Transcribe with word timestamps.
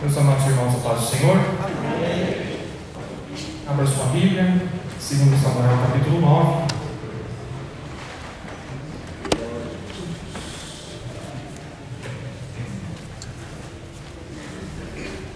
Meus 0.00 0.16
amados 0.16 0.46
irmãos, 0.46 0.76
a 0.76 0.88
paz 0.88 1.00
do 1.00 1.06
Senhor. 1.06 1.36
Amém. 1.36 2.60
Abra 3.68 3.84
sua 3.84 4.06
Bíblia, 4.06 4.62
segundo 5.00 5.36
Samuel 5.42 5.76
capítulo 5.88 6.20
9. 6.20 6.66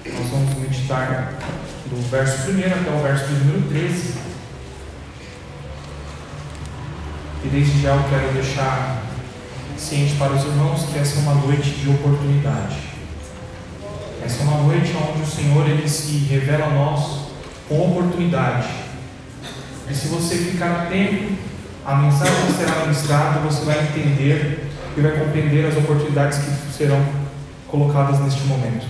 Nós 0.07 0.31
vamos 0.31 0.55
meditar 0.55 1.35
do 1.87 2.09
verso 2.09 2.53
1 2.53 2.59
até 2.61 2.91
o 2.97 3.03
verso 3.03 3.33
número 3.33 3.69
13. 3.69 4.15
E 7.45 7.49
desde 7.49 7.83
já 7.83 7.97
eu 7.97 8.05
quero 8.09 8.33
deixar 8.33 9.03
ciente 9.77 10.15
para 10.15 10.35
os 10.35 10.45
irmãos 10.45 10.85
que 10.85 11.01
essa 11.01 11.19
é 11.19 11.23
uma 11.23 11.35
noite 11.35 11.69
de 11.69 11.91
oportunidade. 11.91 12.92
Essa 14.25 14.43
é 14.43 14.45
uma 14.45 14.63
noite 14.63 14.93
onde 14.97 15.23
o 15.23 15.27
Senhor 15.27 15.69
ele 15.69 15.89
se 15.89 16.19
revela 16.27 16.67
a 16.67 16.71
nós 16.71 17.23
com 17.69 17.91
oportunidade. 17.91 18.69
E 19.91 19.95
se 19.95 20.09
você 20.09 20.37
ficar 20.37 20.83
atento, 20.83 21.33
a 21.85 21.97
mensagem 21.97 22.47
que 22.47 22.53
será 22.53 22.83
ministrada, 22.83 23.41
você 23.41 23.65
vai 23.65 23.81
entender 23.81 24.71
e 24.97 25.01
vai 25.01 25.13
compreender 25.19 25.67
as 25.67 25.77
oportunidades 25.77 26.39
que 26.39 26.73
serão 26.73 27.05
colocadas 27.67 28.21
neste 28.21 28.43
momento. 28.43 28.87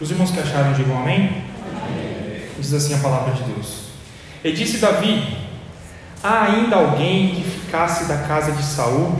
Os 0.00 0.10
irmãos 0.10 0.30
que 0.30 0.38
acharam, 0.38 0.72
digam 0.72 0.96
amém. 0.96 1.44
amém. 1.84 2.42
Diz 2.58 2.72
assim 2.72 2.94
a 2.94 2.98
palavra 2.98 3.34
de 3.34 3.42
Deus. 3.42 3.90
E 4.44 4.52
disse 4.52 4.78
Davi: 4.78 5.36
Há 6.22 6.44
ainda 6.44 6.76
alguém 6.76 7.34
que 7.34 7.42
ficasse 7.42 8.04
da 8.04 8.18
casa 8.18 8.52
de 8.52 8.62
Saul 8.62 9.18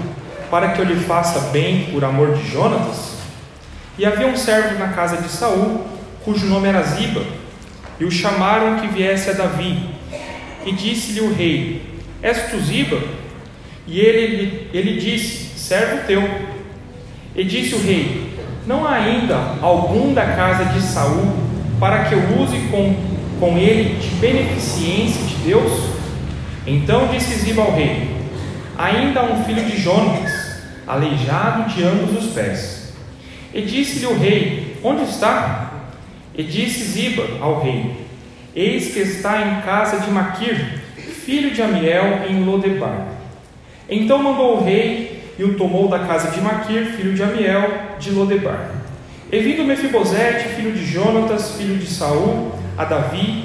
para 0.50 0.70
que 0.70 0.80
eu 0.80 0.84
lhe 0.84 1.04
faça 1.04 1.40
bem 1.50 1.86
por 1.92 2.04
amor 2.04 2.34
de 2.34 2.46
Jonatas? 2.48 3.19
E 4.00 4.06
havia 4.06 4.28
um 4.28 4.34
servo 4.34 4.78
na 4.78 4.88
casa 4.88 5.18
de 5.18 5.28
Saul, 5.28 5.84
cujo 6.24 6.46
nome 6.46 6.66
era 6.66 6.82
Ziba, 6.82 7.22
e 7.98 8.04
o 8.06 8.10
chamaram 8.10 8.78
que 8.78 8.86
viesse 8.86 9.28
a 9.28 9.34
Davi. 9.34 9.90
E 10.64 10.72
disse-lhe 10.72 11.20
o 11.20 11.34
rei: 11.34 11.82
És 12.22 12.48
tu 12.48 12.58
Ziba? 12.60 12.98
E 13.86 14.00
ele, 14.00 14.70
ele 14.72 14.98
disse: 14.98 15.58
Servo 15.58 16.06
teu. 16.06 16.26
E 17.36 17.44
disse 17.44 17.74
o 17.74 17.82
rei: 17.82 18.32
Não 18.66 18.86
há 18.86 18.94
ainda 18.94 19.36
algum 19.60 20.14
da 20.14 20.24
casa 20.28 20.64
de 20.72 20.80
Saul 20.80 21.36
para 21.78 22.04
que 22.04 22.14
eu 22.14 22.40
use 22.40 22.58
com, 22.70 22.96
com 23.38 23.58
ele 23.58 23.98
de 23.98 24.08
beneficência 24.14 25.26
de 25.26 25.34
Deus? 25.44 25.72
Então 26.66 27.08
disse 27.08 27.34
Ziba 27.34 27.60
ao 27.60 27.74
rei: 27.74 28.08
Ainda 28.78 29.20
há 29.20 29.24
um 29.24 29.44
filho 29.44 29.62
de 29.62 29.76
Jonas, 29.76 30.62
aleijado 30.86 31.68
de 31.68 31.82
ambos 31.82 32.24
os 32.24 32.32
pés. 32.32 32.79
E 33.52 33.62
disse-lhe 33.62 34.06
o 34.06 34.18
rei: 34.18 34.76
Onde 34.82 35.04
está? 35.04 35.72
E 36.34 36.42
disse 36.42 36.84
Ziba 36.84 37.26
ao 37.40 37.62
rei: 37.62 37.96
Eis 38.54 38.92
que 38.92 39.00
está 39.00 39.42
em 39.42 39.60
casa 39.62 40.00
de 40.00 40.10
Maquir, 40.10 40.80
filho 41.24 41.50
de 41.50 41.62
Amiel, 41.62 42.24
em 42.28 42.44
Lodebar. 42.44 43.08
Então 43.88 44.22
mandou 44.22 44.58
o 44.58 44.64
rei 44.64 45.34
e 45.38 45.44
o 45.44 45.54
tomou 45.54 45.88
da 45.88 46.00
casa 46.00 46.30
de 46.30 46.40
Maquir, 46.40 46.84
filho 46.96 47.14
de 47.14 47.22
Amiel, 47.22 47.70
de 47.98 48.10
Lodebar. 48.10 48.70
E 49.32 49.38
vindo 49.40 49.64
Mefibosete, 49.64 50.48
filho 50.56 50.72
de 50.72 50.84
Jonatas, 50.84 51.56
filho 51.56 51.76
de 51.76 51.86
Saul, 51.86 52.52
a 52.76 52.84
Davi, 52.84 53.44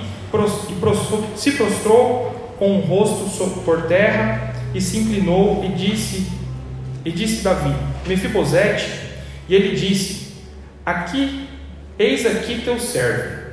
se 1.36 1.52
prostrou 1.52 2.56
com 2.58 2.78
o 2.78 2.82
rosto 2.82 3.62
por 3.62 3.84
terra 3.84 4.54
e 4.74 4.82
se 4.82 4.98
inclinou 4.98 5.64
e 5.64 5.70
disse 5.70 6.28
e 7.04 7.12
disse 7.12 7.44
Davi: 7.44 7.74
Mefibosete, 8.08 9.05
e 9.48 9.56
ele 9.56 9.76
disse: 9.76 10.34
Aqui, 10.86 11.48
eis 11.98 12.26
aqui 12.26 12.62
teu 12.64 12.80
servo. 12.80 13.46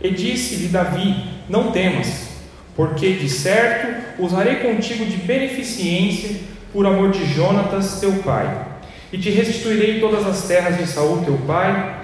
E 0.00 0.10
disse-lhe 0.10 0.68
Davi: 0.68 1.24
Não 1.48 1.70
temas, 1.70 2.28
porque 2.76 3.14
de 3.14 3.28
certo 3.28 4.22
usarei 4.22 4.56
contigo 4.56 5.04
de 5.04 5.16
beneficência 5.16 6.40
por 6.72 6.86
amor 6.86 7.10
de 7.10 7.24
Jonatas 7.32 8.00
teu 8.00 8.12
pai, 8.24 8.66
e 9.12 9.18
te 9.18 9.30
restituirei 9.30 10.00
todas 10.00 10.26
as 10.26 10.46
terras 10.46 10.76
de 10.76 10.86
Saul 10.86 11.24
teu 11.24 11.38
pai, 11.46 12.00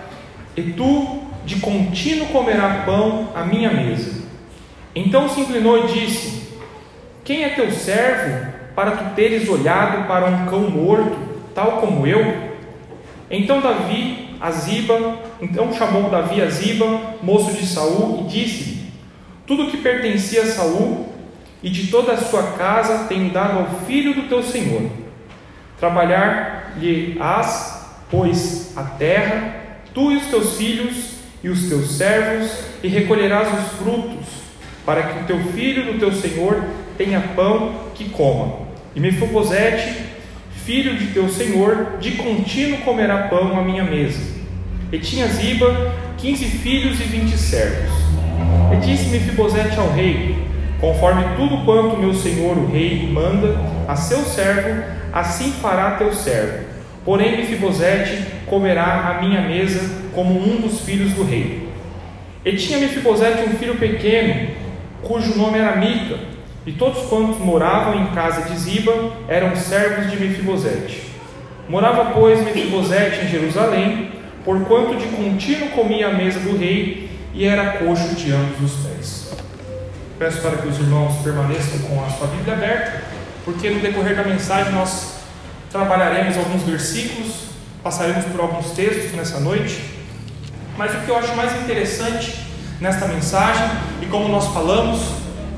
e 0.57 0.63
tu 0.73 1.25
de 1.45 1.57
contínuo 1.57 2.29
comerás 2.29 2.85
pão 2.85 3.31
à 3.35 3.45
minha 3.45 3.73
mesa. 3.73 4.21
Então 4.95 5.29
se 5.29 5.41
inclinou 5.41 5.85
e 5.85 5.93
disse: 5.93 6.49
Quem 7.25 7.45
é 7.45 7.51
teu 7.51 7.71
servo 7.71 8.51
para 8.75 8.93
tu 8.93 9.15
teres 9.15 9.49
olhado 9.49 10.07
para 10.07 10.27
um 10.27 10.47
cão 10.47 10.71
morto, 10.71 11.17
tal 11.55 11.79
como 11.81 12.07
eu? 12.07 12.50
Então 13.31 13.61
Davi, 13.61 14.31
a 14.41 14.51
Ziba, 14.51 15.19
então 15.41 15.73
chamou 15.73 16.11
Davi 16.11 16.43
a 16.43 16.51
Ziba, 16.51 17.15
moço 17.23 17.53
de 17.53 17.65
Saul, 17.65 18.23
e 18.23 18.25
disse-lhe: 18.29 18.91
Tudo 19.47 19.71
que 19.71 19.77
pertencia 19.77 20.43
a 20.43 20.47
Saul 20.47 21.09
e 21.63 21.71
de 21.71 21.87
toda 21.87 22.13
a 22.13 22.17
sua 22.17 22.55
casa 22.55 23.07
tenho 23.09 23.31
dado 23.31 23.61
ao 23.61 23.67
filho 23.87 24.15
do 24.15 24.29
teu 24.29 24.43
senhor. 24.43 24.91
Trabalhar-lhe-ás, 25.79 27.87
pois, 28.11 28.77
a 28.77 28.83
terra, 28.83 29.55
tu 29.95 30.11
e 30.11 30.17
os 30.17 30.27
teus 30.27 30.57
filhos 30.57 31.21
e 31.43 31.49
os 31.49 31.69
teus 31.69 31.93
servos, 31.93 32.51
e 32.83 32.89
recolherás 32.89 33.49
os 33.49 33.79
frutos, 33.79 34.27
para 34.85 35.05
que 35.05 35.21
o 35.21 35.27
teu 35.27 35.39
filho 35.53 35.93
do 35.93 35.99
teu 35.99 36.13
senhor 36.13 36.63
tenha 36.99 37.21
pão 37.35 37.75
que 37.95 38.11
coma. 38.11 38.69
E 38.95 39.01
Mefibosete 39.01 40.20
filho 40.65 40.97
de 40.97 41.09
teu 41.09 41.29
senhor, 41.29 41.99
de 42.01 42.13
contínuo 42.13 42.79
comerá 42.79 43.29
pão 43.29 43.59
à 43.59 43.63
minha 43.63 43.85
mesa. 43.85 44.21
E 44.93 44.99
tinha 44.99 45.27
Ziba 45.27 45.95
quinze 46.17 46.45
filhos 46.45 47.01
e 47.01 47.05
vinte 47.05 47.37
servos. 47.37 47.91
E 48.73 48.77
disse 48.85 49.09
Mefibosete 49.09 49.79
ao 49.79 49.93
rei: 49.93 50.37
Conforme 50.81 51.25
tudo 51.37 51.65
quanto 51.65 51.99
meu 51.99 52.15
senhor 52.15 52.57
o 52.57 52.71
rei 52.71 53.09
manda 53.11 53.57
a 53.87 53.97
seu 53.97 54.19
servo, 54.25 54.83
assim 55.13 55.53
fará 55.53 55.93
teu 55.93 56.13
servo. 56.13 56.65
Porém 57.05 57.37
Mefibosete 57.37 58.25
comerá 58.47 59.09
à 59.09 59.23
minha 59.23 59.41
mesa 59.43 59.81
como 60.15 60.39
um 60.39 60.61
dos 60.61 60.81
filhos 60.81 61.13
do 61.13 61.25
rei. 61.25 61.69
E 62.45 62.53
tinha 62.57 62.79
Mefibosete 62.79 63.43
um 63.43 63.59
filho 63.59 63.77
pequeno, 63.77 64.49
cujo 65.03 65.37
nome 65.37 65.59
era 65.59 65.77
Mica, 65.77 66.19
e 66.71 66.73
todos 66.73 67.09
quantos 67.09 67.39
moravam 67.39 68.01
em 68.01 68.07
casa 68.15 68.43
de 68.43 68.57
Ziba 68.57 68.93
eram 69.27 69.57
servos 69.57 70.09
de 70.09 70.17
Mefibosete. 70.17 71.03
Morava, 71.69 72.13
pois, 72.13 72.45
Mefibosete 72.45 73.25
em 73.25 73.29
Jerusalém, 73.29 74.13
porquanto 74.45 74.95
de 74.95 75.07
contínuo 75.09 75.71
comia 75.71 76.07
a 76.07 76.13
mesa 76.13 76.39
do 76.39 76.57
rei 76.57 77.11
e 77.35 77.45
era 77.45 77.79
coxo 77.79 78.15
de 78.15 78.31
ambos 78.31 78.73
os 78.73 78.87
pés. 78.87 79.33
Peço 80.17 80.41
para 80.43 80.59
que 80.59 80.69
os 80.69 80.79
irmãos 80.79 81.17
permaneçam 81.25 81.81
com 81.89 82.05
a 82.05 82.09
sua 82.09 82.29
Bíblia 82.29 82.55
aberta, 82.55 83.03
porque 83.45 83.69
no 83.69 83.81
decorrer 83.81 84.15
da 84.15 84.23
mensagem 84.23 84.73
nós 84.73 85.15
trabalharemos 85.73 86.37
alguns 86.37 86.63
versículos, 86.63 87.47
passaremos 87.83 88.27
por 88.27 88.41
alguns 88.43 88.71
textos 88.71 89.11
nessa 89.17 89.41
noite. 89.41 89.81
Mas 90.79 90.95
o 90.95 90.99
que 90.99 91.09
eu 91.09 91.19
acho 91.19 91.35
mais 91.35 91.53
interessante 91.63 92.33
nesta 92.81 93.09
mensagem, 93.09 93.69
e 94.01 94.07
como 94.07 94.29
nós 94.29 94.47
falamos, 94.55 95.01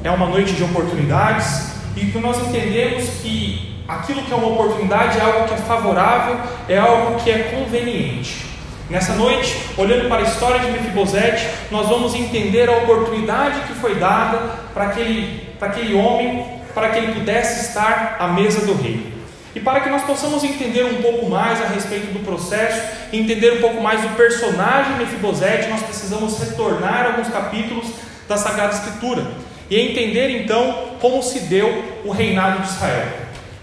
é 0.05 0.11
uma 0.11 0.27
noite 0.27 0.53
de 0.53 0.65
oportunidades 0.65 1.73
e 1.97 2.07
que 2.07 2.19
nós 2.19 2.37
entendemos 2.39 3.05
que 3.23 3.83
aquilo 3.87 4.23
que 4.23 4.33
é 4.33 4.37
uma 4.37 4.49
oportunidade 4.49 5.19
é 5.19 5.21
algo 5.21 5.47
que 5.47 5.55
é 5.55 5.59
favorável, 5.59 6.39
é 6.69 6.79
algo 6.79 7.23
que 7.23 7.31
é 7.31 7.55
conveniente. 7.55 8.47
Nessa 8.91 9.15
noite, 9.15 9.57
olhando 9.77 10.09
para 10.09 10.19
a 10.19 10.23
história 10.23 10.61
de 10.61 10.71
Mefibosete, 10.71 11.49
nós 11.71 11.89
vamos 11.89 12.15
entender 12.15 12.69
a 12.69 12.79
oportunidade 12.79 13.61
que 13.61 13.75
foi 13.75 13.95
dada 13.95 14.39
para 14.75 14.87
aquele, 14.87 15.49
para 15.59 15.69
aquele 15.69 15.95
homem, 15.95 16.47
para 16.75 16.91
que 16.91 16.99
ele 16.99 17.13
pudesse 17.13 17.69
estar 17.69 18.17
à 18.19 18.29
mesa 18.29 18.67
do 18.67 18.75
rei. 18.75 19.13
E 19.55 19.61
para 19.61 19.81
que 19.81 19.89
nós 19.89 20.03
possamos 20.03 20.43
entender 20.43 20.85
um 20.85 21.01
pouco 21.01 21.29
mais 21.29 21.61
a 21.61 21.67
respeito 21.67 22.13
do 22.13 22.25
processo, 22.25 22.83
entender 23.13 23.59
um 23.59 23.61
pouco 23.61 23.81
mais 23.81 24.01
do 24.01 24.09
personagem 24.17 24.97
Mefibosete, 24.97 25.69
nós 25.69 25.83
precisamos 25.83 26.39
retornar 26.39 27.07
alguns 27.07 27.29
capítulos 27.29 27.87
da 28.27 28.37
Sagrada 28.37 28.75
Escritura 28.75 29.23
e 29.71 29.79
entender 29.79 30.43
então 30.43 30.91
como 31.01 31.23
se 31.23 31.41
deu 31.41 31.85
o 32.05 32.11
reinado 32.11 32.63
de 32.63 32.69
Israel. 32.69 33.09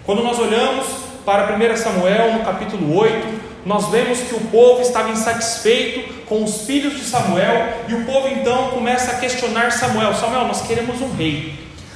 Quando 0.05 0.23
nós 0.23 0.39
olhamos 0.39 0.85
para 1.25 1.55
1 1.55 1.77
Samuel, 1.77 2.33
no 2.33 2.45
capítulo 2.45 2.97
8, 2.97 3.49
nós 3.65 3.89
vemos 3.89 4.19
que 4.21 4.35
o 4.35 4.39
povo 4.41 4.81
estava 4.81 5.11
insatisfeito 5.11 6.25
com 6.25 6.43
os 6.43 6.61
filhos 6.65 6.95
de 6.95 7.03
Samuel 7.03 7.85
e 7.87 7.93
o 7.93 8.05
povo 8.05 8.27
então 8.29 8.69
começa 8.69 9.11
a 9.11 9.19
questionar 9.19 9.71
Samuel: 9.71 10.13
Samuel, 10.15 10.45
nós 10.45 10.65
queremos 10.65 11.01
um 11.01 11.11
rei, 11.15 11.53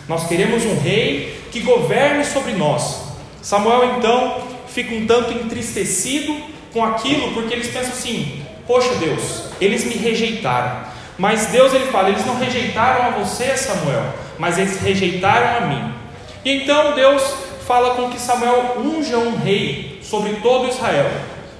nós 0.07 0.27
queremos 0.27 0.65
um 0.65 0.79
rei 0.79 1.39
que 1.51 1.61
governe 1.61 2.25
sobre 2.25 2.53
nós. 2.53 3.01
Samuel 3.41 3.95
então 3.97 4.41
fica 4.67 4.93
um 4.93 5.05
tanto 5.05 5.33
entristecido 5.33 6.35
com 6.71 6.83
aquilo, 6.83 7.31
porque 7.33 7.53
eles 7.53 7.67
pensam 7.67 7.91
assim: 7.91 8.43
Poxa 8.67 8.93
Deus, 8.95 9.45
eles 9.59 9.85
me 9.85 9.95
rejeitaram. 9.95 10.92
Mas 11.23 11.45
Deus 11.45 11.73
ele 11.73 11.85
fala: 11.85 12.09
eles 12.09 12.25
não 12.25 12.37
rejeitaram 12.37 13.05
a 13.05 13.09
você, 13.11 13.55
Samuel, 13.55 14.03
mas 14.37 14.57
eles 14.57 14.81
rejeitaram 14.81 15.57
a 15.57 15.67
mim. 15.67 15.93
E 16.43 16.51
então 16.51 16.91
Deus 16.95 17.23
fala 17.65 17.95
com 17.95 18.09
que 18.09 18.19
Samuel 18.19 18.75
unja 18.79 19.17
um 19.17 19.37
rei 19.37 20.01
sobre 20.03 20.33
todo 20.41 20.67
Israel. 20.67 21.09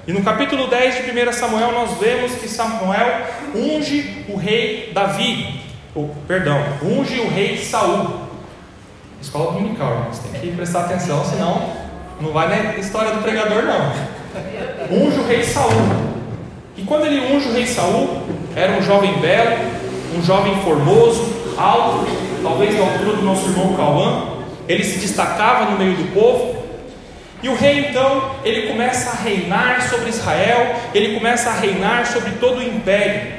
E 0.06 0.12
no 0.12 0.22
capítulo 0.22 0.68
10 0.68 1.06
de 1.06 1.12
1 1.12 1.32
Samuel 1.32 1.72
nós 1.72 1.98
vemos 1.98 2.34
que 2.34 2.50
Samuel 2.50 3.26
unge 3.56 4.26
o 4.28 4.36
rei 4.36 4.92
Davi, 4.94 5.62
ou, 5.96 6.14
perdão, 6.28 6.62
unge 6.84 7.22
o 7.22 7.30
rei 7.30 7.58
Saul. 7.58 8.20
Escola 9.22 9.54
dominical, 9.54 10.08
você 10.12 10.28
tem 10.28 10.42
que 10.42 10.58
prestar 10.58 10.82
atenção, 10.82 11.24
senão 11.24 11.72
não 12.20 12.34
vai 12.34 12.50
na 12.50 12.78
história 12.78 13.14
do 13.14 13.22
pregador 13.22 13.64
não. 13.64 13.94
Unge 14.92 15.20
o 15.22 15.26
rei 15.26 15.42
Saul. 15.42 15.72
E 16.76 16.82
quando 16.82 17.06
ele 17.06 17.34
unge 17.34 17.48
o 17.48 17.54
rei 17.54 17.66
Saul, 17.66 18.43
era 18.56 18.74
um 18.74 18.82
jovem 18.82 19.14
belo, 19.20 19.58
um 20.18 20.24
jovem 20.24 20.56
formoso, 20.62 21.26
alto, 21.58 22.06
talvez 22.42 22.76
da 22.76 22.84
altura 22.84 23.18
do 23.18 23.22
nosso 23.24 23.48
irmão 23.50 23.74
Cauã. 23.76 24.24
Ele 24.68 24.84
se 24.84 25.00
destacava 25.00 25.72
no 25.72 25.78
meio 25.78 25.96
do 25.96 26.14
povo, 26.14 26.64
e 27.44 27.50
o 27.50 27.56
rei 27.56 27.88
então, 27.90 28.32
ele 28.46 28.68
começa 28.70 29.10
a 29.10 29.22
reinar 29.22 29.90
sobre 29.90 30.10
Israel, 30.10 30.76
ele 30.94 31.14
começa 31.14 31.50
a 31.50 31.54
reinar 31.54 32.08
sobre 32.08 32.32
todo 32.40 32.60
o 32.60 32.64
império. 32.64 33.34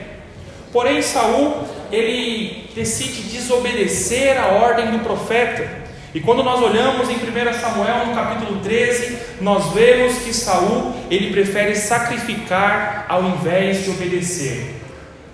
Porém, 0.71 1.01
Saul, 1.01 1.65
ele 1.91 2.69
decide 2.75 3.23
desobedecer 3.23 4.39
a 4.39 4.49
ordem 4.49 4.91
do 4.91 4.99
profeta. 4.99 5.67
E 6.15 6.21
quando 6.21 6.43
nós 6.43 6.61
olhamos 6.61 7.09
em 7.09 7.15
1 7.15 7.61
Samuel, 7.61 8.07
no 8.09 8.15
capítulo 8.15 8.61
13, 8.61 9.19
nós 9.41 9.73
vemos 9.73 10.19
que 10.19 10.35
Saul, 10.35 10.93
ele 11.11 11.33
prefere 11.33 11.75
sacrificar 11.75 13.07
ao 13.09 13.23
invés 13.23 13.85
de 13.85 13.91
obedecer. 13.91 14.84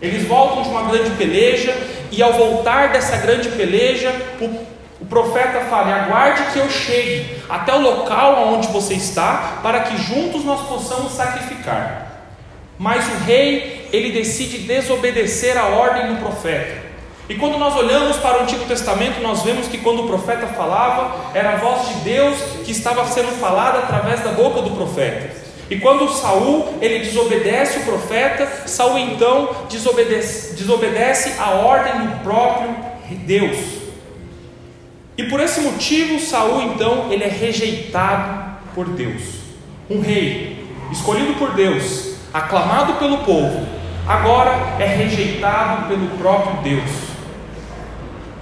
Eles 0.01 0.27
voltam 0.27 0.63
de 0.63 0.69
uma 0.69 0.91
grande 0.91 1.11
peleja, 1.11 1.77
e 2.11 2.23
ao 2.23 2.33
voltar 2.33 2.93
dessa 2.93 3.17
grande 3.19 3.49
peleja, 3.51 4.11
o 4.41 4.71
o 5.01 5.07
profeta 5.07 5.61
fala: 5.71 5.95
aguarde 5.95 6.53
que 6.53 6.59
eu 6.59 6.69
chegue 6.69 7.37
até 7.49 7.75
o 7.75 7.81
local 7.81 8.53
onde 8.55 8.69
você 8.69 8.95
está, 8.95 9.61
para 9.63 9.81
que 9.81 9.97
juntos 9.97 10.45
nós 10.45 10.69
possamos 10.69 11.13
sacrificar. 11.13 12.07
Mas 12.79 13.07
o 13.07 13.25
rei, 13.25 13.89
ele 13.93 14.13
decide 14.13 14.59
desobedecer 14.59 15.57
a 15.57 15.67
ordem 15.67 16.15
do 16.15 16.21
profeta. 16.21 16.91
E 17.29 17.35
quando 17.35 17.59
nós 17.59 17.77
olhamos 17.77 18.17
para 18.17 18.39
o 18.39 18.43
Antigo 18.43 18.65
Testamento, 18.65 19.21
nós 19.21 19.43
vemos 19.43 19.69
que 19.69 19.79
quando 19.79 20.05
o 20.05 20.07
profeta 20.07 20.49
falava, 20.49 21.31
era 21.33 21.53
a 21.53 21.57
voz 21.57 21.89
de 21.89 21.95
Deus 22.01 22.37
que 22.65 22.73
estava 22.73 23.07
sendo 23.07 23.39
falada 23.41 23.79
através 23.79 24.21
da 24.21 24.33
boca 24.33 24.63
do 24.63 24.71
profeta. 24.71 25.40
E 25.71 25.79
quando 25.79 26.09
Saul 26.09 26.75
ele 26.81 26.99
desobedece 26.99 27.79
o 27.79 27.85
profeta, 27.85 28.67
Saul 28.67 28.99
então 28.99 29.51
desobedece, 29.71 30.57
desobedece 30.57 31.35
a 31.39 31.51
ordem 31.51 32.09
do 32.09 32.25
próprio 32.25 32.75
Deus. 33.25 33.57
E 35.17 35.23
por 35.25 35.39
esse 35.39 35.61
motivo, 35.61 36.19
Saul 36.19 36.61
então 36.63 37.07
ele 37.13 37.23
é 37.23 37.29
rejeitado 37.29 38.57
por 38.75 38.89
Deus. 38.89 39.23
Um 39.89 40.01
rei 40.01 40.67
escolhido 40.91 41.35
por 41.35 41.53
Deus, 41.53 42.17
aclamado 42.35 42.95
pelo 42.95 43.19
povo, 43.19 43.65
agora 44.09 44.51
é 44.81 44.87
rejeitado 44.87 45.87
pelo 45.87 46.09
próprio 46.19 46.63
Deus. 46.63 46.91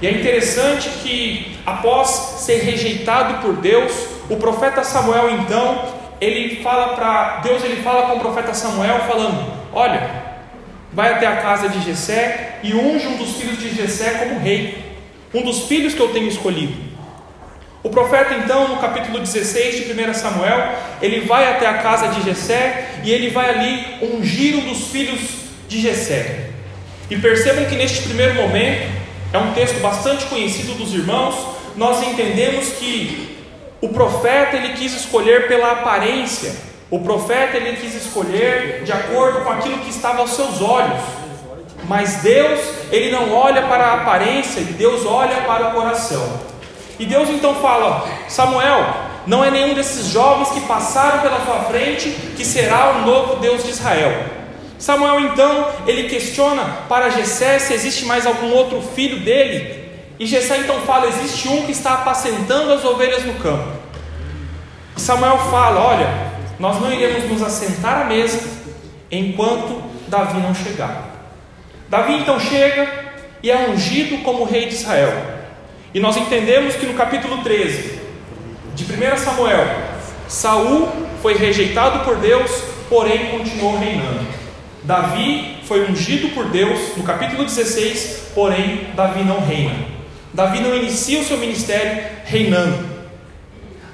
E 0.00 0.06
é 0.06 0.12
interessante 0.12 0.88
que 1.02 1.58
após 1.66 2.08
ser 2.08 2.62
rejeitado 2.62 3.42
por 3.42 3.56
Deus, 3.56 3.92
o 4.30 4.36
profeta 4.36 4.82
Samuel 4.84 5.30
então, 5.30 5.97
ele 6.20 6.62
fala 6.62 6.94
para 6.94 7.36
Deus, 7.42 7.62
ele 7.64 7.82
fala 7.82 8.08
com 8.08 8.16
o 8.16 8.20
profeta 8.20 8.54
Samuel 8.54 9.00
falando: 9.00 9.52
"Olha, 9.72 10.10
vai 10.92 11.12
até 11.12 11.26
a 11.26 11.36
casa 11.36 11.68
de 11.68 11.80
Jessé 11.80 12.58
e 12.62 12.74
unge 12.74 13.06
um 13.06 13.16
dos 13.16 13.36
filhos 13.36 13.58
de 13.58 13.74
Jessé 13.74 14.10
como 14.12 14.40
rei" 14.40 14.88
um 15.34 15.42
dos 15.42 15.64
filhos 15.64 15.94
que 15.94 16.00
eu 16.00 16.08
tenho 16.08 16.28
escolhido. 16.28 16.74
O 17.82 17.90
profeta, 17.90 18.34
então, 18.34 18.68
no 18.68 18.78
capítulo 18.78 19.18
16 19.20 19.86
de 19.86 19.92
1 19.92 20.14
Samuel, 20.14 20.74
ele 21.00 21.20
vai 21.20 21.50
até 21.52 21.66
a 21.66 21.74
casa 21.74 22.08
de 22.08 22.22
Jessé 22.22 22.88
e 23.04 23.12
ele 23.12 23.30
vai 23.30 23.50
ali 23.50 24.14
ungir 24.14 24.56
um 24.56 24.68
dos 24.68 24.88
filhos 24.88 25.20
de 25.68 25.80
Jessé. 25.80 26.50
E 27.10 27.16
percebam 27.16 27.64
que 27.66 27.76
neste 27.76 28.02
primeiro 28.02 28.34
momento, 28.34 28.90
é 29.32 29.38
um 29.38 29.52
texto 29.52 29.80
bastante 29.80 30.24
conhecido 30.26 30.74
dos 30.74 30.92
irmãos, 30.92 31.34
nós 31.76 32.02
entendemos 32.02 32.70
que 32.70 33.27
o 33.80 33.88
profeta 33.90 34.56
ele 34.56 34.74
quis 34.74 34.92
escolher 34.94 35.46
pela 35.46 35.72
aparência, 35.72 36.54
o 36.90 37.00
profeta 37.00 37.56
ele 37.56 37.76
quis 37.76 37.94
escolher 37.94 38.82
de 38.84 38.90
acordo 38.90 39.42
com 39.42 39.50
aquilo 39.50 39.78
que 39.78 39.90
estava 39.90 40.20
aos 40.20 40.30
seus 40.30 40.60
olhos. 40.60 41.00
Mas 41.84 42.16
Deus, 42.16 42.60
ele 42.90 43.10
não 43.10 43.32
olha 43.32 43.62
para 43.62 43.84
a 43.84 43.94
aparência, 43.94 44.62
Deus 44.62 45.06
olha 45.06 45.36
para 45.42 45.68
o 45.68 45.72
coração. 45.72 46.40
E 46.98 47.06
Deus 47.06 47.28
então 47.28 47.54
fala: 47.56 48.06
Samuel, 48.28 48.84
não 49.26 49.44
é 49.44 49.50
nenhum 49.50 49.74
desses 49.74 50.06
jovens 50.06 50.50
que 50.50 50.60
passaram 50.62 51.20
pela 51.20 51.44
sua 51.44 51.60
frente 51.64 52.10
que 52.36 52.44
será 52.44 52.90
o 52.90 53.06
novo 53.06 53.36
Deus 53.36 53.62
de 53.62 53.70
Israel. 53.70 54.12
Samuel 54.78 55.20
então, 55.20 55.68
ele 55.86 56.08
questiona 56.08 56.62
para 56.88 57.10
Jessé 57.10 57.58
se 57.58 57.74
existe 57.74 58.04
mais 58.04 58.26
algum 58.26 58.52
outro 58.52 58.80
filho 58.80 59.20
dele. 59.20 59.77
E 60.18 60.26
Jessé 60.26 60.58
então 60.58 60.80
fala: 60.80 61.06
existe 61.06 61.48
um 61.48 61.64
que 61.64 61.72
está 61.72 61.94
apacentando 61.94 62.72
as 62.72 62.84
ovelhas 62.84 63.24
no 63.24 63.34
campo. 63.34 63.68
E 64.96 65.00
Samuel 65.00 65.38
fala: 65.50 65.80
olha, 65.80 66.08
nós 66.58 66.80
não 66.80 66.92
iremos 66.92 67.24
nos 67.30 67.42
assentar 67.42 68.02
à 68.02 68.04
mesa 68.04 68.40
enquanto 69.10 69.82
Davi 70.08 70.40
não 70.40 70.54
chegar. 70.54 71.08
Davi 71.88 72.14
então 72.14 72.38
chega 72.40 72.88
e 73.42 73.50
é 73.50 73.68
ungido 73.68 74.22
como 74.22 74.44
rei 74.44 74.66
de 74.66 74.74
Israel. 74.74 75.12
E 75.94 76.00
nós 76.00 76.16
entendemos 76.16 76.74
que 76.74 76.84
no 76.84 76.94
capítulo 76.94 77.38
13 77.42 77.98
de 78.74 78.84
1 78.84 79.16
Samuel, 79.16 79.66
Saul 80.26 80.88
foi 81.22 81.34
rejeitado 81.34 82.04
por 82.04 82.16
Deus, 82.16 82.50
porém 82.88 83.30
continuou 83.30 83.78
reinando. 83.78 84.26
Davi 84.82 85.58
foi 85.64 85.88
ungido 85.90 86.34
por 86.34 86.46
Deus 86.46 86.96
no 86.96 87.02
capítulo 87.02 87.44
16, 87.44 88.32
porém 88.34 88.88
Davi 88.94 89.22
não 89.22 89.40
reina. 89.40 89.97
Davi 90.32 90.60
não 90.60 90.76
inicia 90.76 91.20
o 91.20 91.24
seu 91.24 91.38
ministério 91.38 92.02
reinando. 92.24 92.98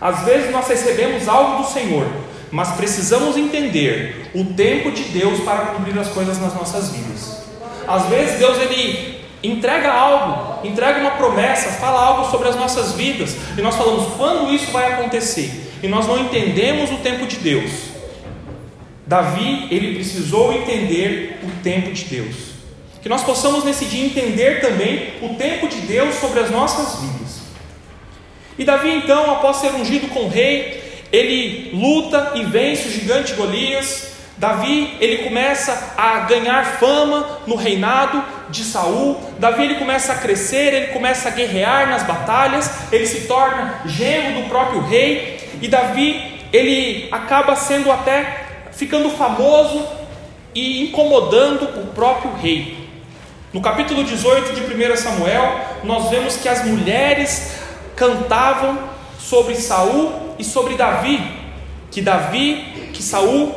Às 0.01 0.25
vezes 0.25 0.51
nós 0.51 0.69
recebemos 0.69 1.29
algo 1.29 1.63
do 1.63 1.69
Senhor, 1.69 2.07
mas 2.51 2.73
precisamos 2.73 3.37
entender 3.37 4.31
o 4.35 4.45
tempo 4.45 4.91
de 4.91 5.05
Deus 5.05 5.41
para 5.41 5.67
cumprir 5.67 5.99
as 5.99 6.09
coisas 6.09 6.41
nas 6.41 6.55
nossas 6.55 6.91
vidas. 6.91 7.45
Às 7.87 8.07
vezes 8.07 8.39
Deus 8.39 8.59
ele 8.59 9.23
entrega 9.43 9.93
algo, 9.93 10.67
entrega 10.67 11.01
uma 11.01 11.13
promessa, 11.13 11.71
fala 11.73 12.01
algo 12.01 12.31
sobre 12.31 12.49
as 12.49 12.57
nossas 12.57 12.93
vidas, 12.93 13.37
e 13.57 13.63
nós 13.63 13.77
falamos 13.77 14.15
quando 14.17 14.53
isso 14.53 14.71
vai 14.71 14.93
acontecer, 14.93 15.51
e 15.83 15.89
nós 15.89 16.07
não 16.07 16.19
entendemos 16.19 16.91
o 16.91 16.97
tempo 16.97 17.27
de 17.27 17.37
Deus. 17.37 17.71
Davi, 19.07 19.69
ele 19.71 19.95
precisou 19.95 20.53
entender 20.53 21.41
o 21.43 21.63
tempo 21.63 21.93
de 21.93 22.05
Deus. 22.05 22.54
Que 23.05 23.09
nós 23.11 23.23
possamos 23.23 23.65
nesse 23.65 23.85
dia 23.85 24.02
entender 24.02 24.62
também 24.62 25.12
o 25.21 25.35
tempo 25.35 25.69
de 25.69 25.83
Deus 25.83 26.14
sobre 26.14 26.40
as 26.40 26.50
nossas 26.50 27.02
vidas. 27.02 27.43
E 28.59 28.64
Davi, 28.64 28.88
então, 28.97 29.31
após 29.31 29.59
ser 29.59 29.75
ungido 29.75 30.09
com 30.09 30.26
rei, 30.26 31.05
ele 31.12 31.69
luta 31.75 32.33
e 32.35 32.45
vence 32.45 32.88
o 32.88 32.90
gigante 32.90 33.35
Golias, 33.35 34.14
Davi, 34.38 34.97
ele 35.00 35.19
começa 35.19 35.93
a 35.99 36.21
ganhar 36.21 36.78
fama 36.78 37.40
no 37.47 37.57
reinado 37.57 38.25
de 38.49 38.64
Saul. 38.64 39.21
Davi 39.38 39.64
ele 39.64 39.75
começa 39.75 40.14
a 40.14 40.17
crescer, 40.17 40.73
ele 40.73 40.87
começa 40.87 41.28
a 41.28 41.33
guerrear 41.33 41.90
nas 41.90 42.05
batalhas, 42.05 42.71
ele 42.90 43.07
se 43.07 43.26
torna 43.26 43.83
genro 43.85 44.40
do 44.40 44.49
próprio 44.49 44.81
rei 44.81 45.38
e 45.61 45.69
Davi, 45.69 46.40
ele 46.50 47.07
acaba 47.12 47.55
sendo 47.55 47.93
até 47.93 48.47
ficando 48.73 49.11
famoso 49.11 49.87
e 50.55 50.85
incomodando 50.85 51.64
o 51.83 51.88
próprio 51.88 52.33
rei. 52.33 52.84
No 53.54 53.61
capítulo 53.61 54.02
18 54.02 54.52
de 54.52 54.62
1 54.62 54.96
Samuel, 54.96 55.61
nós 55.84 56.11
vemos 56.11 56.37
que 56.37 56.49
as 56.49 56.64
mulheres 56.64 57.52
cantavam 57.94 58.76
sobre 59.16 59.54
Saul 59.54 60.34
e 60.37 60.42
sobre 60.42 60.75
Davi, 60.75 61.23
que 61.88 62.02
Davi, 62.02 62.90
que 62.92 63.00
Saul 63.00 63.54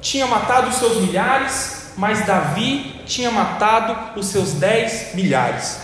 tinha 0.00 0.26
matado 0.26 0.70
os 0.70 0.74
seus 0.74 0.96
milhares, 1.02 1.92
mas 1.96 2.26
Davi 2.26 3.02
tinha 3.06 3.30
matado 3.30 4.18
os 4.18 4.26
seus 4.26 4.54
dez 4.54 5.14
milhares. 5.14 5.78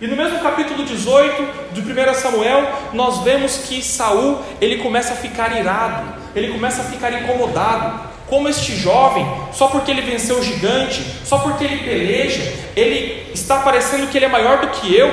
E 0.00 0.08
no 0.08 0.16
mesmo 0.16 0.40
capítulo 0.40 0.84
18 0.84 1.72
de 1.72 1.80
1 1.80 2.14
Samuel, 2.14 2.72
nós 2.92 3.22
vemos 3.22 3.58
que 3.68 3.80
Saul 3.84 4.40
ele 4.60 4.78
começa 4.78 5.12
a 5.12 5.16
ficar 5.16 5.56
irado, 5.56 6.12
ele 6.34 6.52
começa 6.52 6.82
a 6.82 6.86
ficar 6.86 7.12
incomodado. 7.12 8.09
Como 8.30 8.48
este 8.48 8.76
jovem, 8.76 9.26
só 9.52 9.66
porque 9.66 9.90
ele 9.90 10.02
venceu 10.02 10.38
o 10.38 10.42
gigante, 10.42 11.04
só 11.24 11.38
porque 11.40 11.64
ele 11.64 11.84
peleja, 11.84 12.40
ele 12.76 13.30
está 13.34 13.58
parecendo 13.58 14.06
que 14.06 14.16
ele 14.16 14.24
é 14.24 14.28
maior 14.28 14.60
do 14.60 14.68
que 14.68 14.94
eu, 14.94 15.10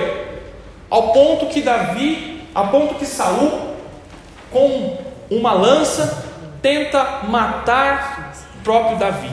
ao 0.89 1.11
ponto 1.11 1.47
que 1.47 1.61
Davi, 1.61 2.43
ao 2.53 2.69
ponto 2.69 2.95
que 2.95 3.05
Saul, 3.05 3.75
com 4.51 4.97
uma 5.29 5.51
lança, 5.51 6.25
tenta 6.61 7.23
matar 7.27 8.33
próprio 8.63 8.97
Davi. 8.97 9.31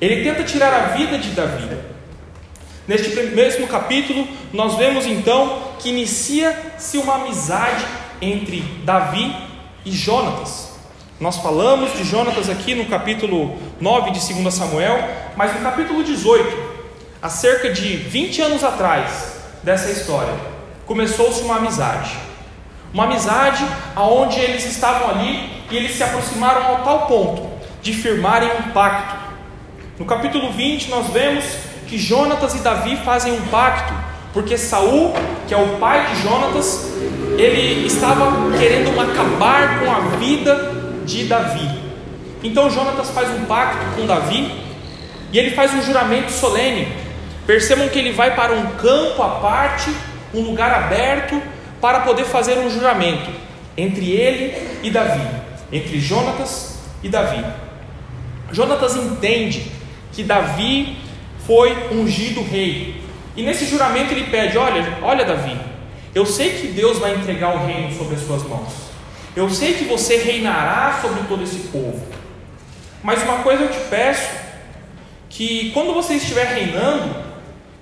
Ele 0.00 0.24
tenta 0.24 0.42
tirar 0.42 0.72
a 0.72 0.86
vida 0.96 1.18
de 1.18 1.30
Davi. 1.30 1.68
Neste 2.86 3.10
mesmo 3.10 3.66
capítulo, 3.66 4.26
nós 4.52 4.74
vemos 4.76 5.04
então 5.06 5.74
que 5.78 5.90
inicia-se 5.90 6.96
uma 6.96 7.16
amizade 7.16 7.84
entre 8.20 8.60
Davi 8.84 9.34
e 9.84 9.92
Jonatas. 9.92 10.67
Nós 11.20 11.38
falamos 11.38 11.94
de 11.94 12.04
Jonatas 12.04 12.48
aqui 12.48 12.76
no 12.76 12.84
capítulo 12.84 13.58
9 13.80 14.12
de 14.12 14.32
2 14.32 14.54
Samuel, 14.54 15.02
mas 15.34 15.52
no 15.52 15.60
capítulo 15.62 16.04
18, 16.04 16.56
há 17.20 17.28
cerca 17.28 17.72
de 17.72 17.96
20 17.96 18.40
anos 18.42 18.62
atrás 18.62 19.32
dessa 19.64 19.90
história, 19.90 20.32
começou-se 20.86 21.42
uma 21.42 21.56
amizade. 21.56 22.12
Uma 22.94 23.06
amizade 23.06 23.66
aonde 23.96 24.38
eles 24.38 24.64
estavam 24.64 25.10
ali 25.10 25.50
e 25.72 25.76
eles 25.76 25.96
se 25.96 26.04
aproximaram 26.04 26.64
ao 26.64 26.84
tal 26.84 27.06
ponto 27.06 27.50
de 27.82 27.92
firmarem 27.92 28.50
um 28.52 28.70
pacto. 28.70 29.16
No 29.98 30.04
capítulo 30.04 30.52
20 30.52 30.88
nós 30.88 31.08
vemos 31.08 31.44
que 31.88 31.98
Jonatas 31.98 32.54
e 32.54 32.58
Davi 32.58 32.96
fazem 32.98 33.32
um 33.32 33.42
pacto, 33.48 33.92
porque 34.32 34.56
Saul, 34.56 35.12
que 35.48 35.54
é 35.54 35.56
o 35.56 35.78
pai 35.78 36.14
de 36.14 36.22
Jonatas, 36.22 36.92
ele 37.36 37.84
estava 37.88 38.56
querendo 38.56 39.00
acabar 39.00 39.80
com 39.80 39.90
a 39.90 40.00
vida 40.16 40.77
de 41.08 41.24
Davi. 41.24 41.68
Então 42.44 42.70
Jonatas 42.70 43.10
faz 43.10 43.28
um 43.30 43.46
pacto 43.46 43.96
com 43.96 44.06
Davi 44.06 44.52
e 45.32 45.38
ele 45.38 45.50
faz 45.52 45.72
um 45.74 45.82
juramento 45.82 46.30
solene. 46.30 46.86
Percebam 47.46 47.88
que 47.88 47.98
ele 47.98 48.12
vai 48.12 48.36
para 48.36 48.52
um 48.52 48.66
campo 48.76 49.22
à 49.22 49.40
parte, 49.40 49.90
um 50.34 50.42
lugar 50.42 50.70
aberto, 50.70 51.40
para 51.80 52.00
poder 52.00 52.24
fazer 52.24 52.58
um 52.58 52.70
juramento 52.70 53.30
entre 53.76 54.10
ele 54.10 54.54
e 54.82 54.90
Davi, 54.90 55.26
entre 55.72 55.98
Jonatas 55.98 56.78
e 57.02 57.08
Davi. 57.08 57.42
Jonatas 58.52 58.96
entende 58.96 59.70
que 60.12 60.22
Davi 60.22 60.98
foi 61.46 61.74
ungido 61.90 62.42
rei. 62.42 63.02
E 63.36 63.42
nesse 63.42 63.64
juramento 63.66 64.12
ele 64.12 64.24
pede: 64.24 64.58
Olha, 64.58 64.98
olha, 65.00 65.24
Davi, 65.24 65.56
eu 66.14 66.26
sei 66.26 66.50
que 66.50 66.66
Deus 66.68 66.98
vai 66.98 67.14
entregar 67.14 67.54
o 67.54 67.66
reino 67.66 67.96
sobre 67.96 68.16
as 68.16 68.22
suas 68.22 68.42
mãos. 68.42 68.87
Eu 69.38 69.48
sei 69.48 69.74
que 69.74 69.84
você 69.84 70.16
reinará 70.16 70.98
sobre 71.00 71.22
todo 71.28 71.44
esse 71.44 71.68
povo. 71.68 72.04
Mas 73.04 73.22
uma 73.22 73.38
coisa 73.44 73.62
eu 73.62 73.70
te 73.70 73.78
peço: 73.88 74.28
que 75.30 75.70
quando 75.70 75.94
você 75.94 76.14
estiver 76.14 76.44
reinando, 76.44 77.14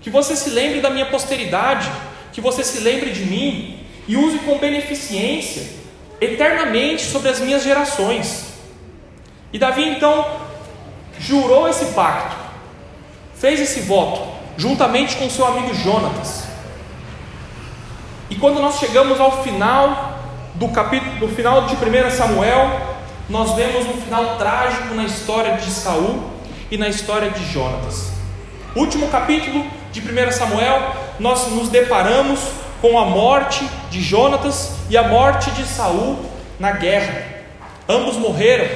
que 0.03 0.11
você 0.11 0.37
se 0.37 0.51
lembre 0.51 0.83
da 0.83 0.91
minha 0.91 1.07
posteridade, 1.07 1.91
que 2.31 2.43
você 2.43 2.63
se 2.63 2.81
lembre 2.81 3.11
de 3.11 3.25
mim 3.25 3.81
e 4.07 4.19
use 4.19 4.39
com 4.41 4.59
beneficência 4.59 5.67
eternamente 6.21 7.07
sobre 7.07 7.31
as 7.31 7.41
minhas 7.41 7.63
gerações. 7.65 8.49
E 9.51 9.59
Davi 9.59 9.89
então 9.89 10.27
jurou 11.19 11.67
esse 11.71 11.87
pacto, 11.95 12.37
fez 13.35 13.61
esse 13.61 13.81
voto, 13.81 14.21
juntamente 14.59 15.17
com 15.17 15.31
seu 15.31 15.47
amigo 15.47 15.73
Jonatas. 15.73 16.45
E 18.29 18.35
quando 18.35 18.61
nós 18.61 18.79
chegamos 18.79 19.19
ao 19.19 19.43
final 19.43 20.06
do 20.57 20.69
capítulo, 20.69 21.17
do 21.19 21.29
final 21.29 21.67
de 21.67 21.75
1 21.75 22.11
Samuel, 22.11 22.81
nós 23.29 23.55
vemos 23.55 23.87
um 23.87 24.01
final 24.01 24.37
trágico 24.37 24.95
na 24.95 25.05
história 25.05 25.57
de 25.57 25.71
Saul 25.71 26.31
e 26.71 26.79
na 26.79 26.89
história 26.89 27.31
de 27.31 27.45
Jonatas. 27.53 28.11
Último 28.75 29.09
capítulo 29.09 29.67
de 29.93 30.01
1 30.01 30.33
Samuel, 30.33 30.95
nós 31.19 31.49
nos 31.53 31.69
deparamos 31.69 32.41
com 32.81 32.99
a 32.99 33.05
morte 33.05 33.69
de 33.91 34.01
Jonatas 34.01 34.73
e 34.89 34.97
a 34.97 35.03
morte 35.03 35.51
de 35.51 35.65
Saul 35.65 36.25
na 36.59 36.73
guerra. 36.73 37.23
Ambos 37.89 38.17
morreram. 38.17 38.67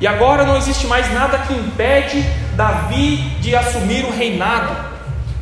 E 0.00 0.06
agora 0.06 0.46
não 0.46 0.56
existe 0.56 0.86
mais 0.86 1.12
nada 1.12 1.38
que 1.38 1.52
impede 1.52 2.24
Davi 2.56 3.16
de 3.40 3.54
assumir 3.54 4.04
o 4.06 4.10
reinado, 4.10 4.74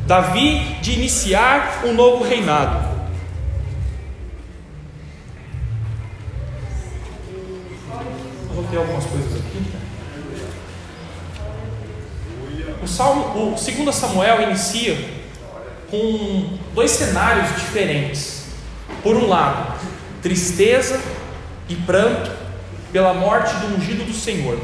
Davi 0.05 0.59
de 0.81 0.93
iniciar 0.93 1.81
um 1.85 1.93
novo 1.93 2.25
reinado. 2.25 2.98
Ter 8.69 8.77
algumas 8.77 9.05
coisas 9.05 9.35
aqui. 9.35 9.63
O, 12.81 12.87
Salmo, 12.87 13.53
o 13.53 13.55
2 13.55 13.95
Samuel 13.95 14.43
inicia 14.43 14.97
com 15.89 16.57
dois 16.73 16.91
cenários 16.91 17.55
diferentes. 17.55 18.45
Por 19.03 19.15
um 19.15 19.27
lado, 19.27 19.79
tristeza 20.21 20.99
e 21.67 21.75
pranto 21.75 22.31
pela 22.91 23.13
morte 23.13 23.53
do 23.55 23.75
ungido 23.75 24.05
do 24.05 24.13
Senhor. 24.13 24.59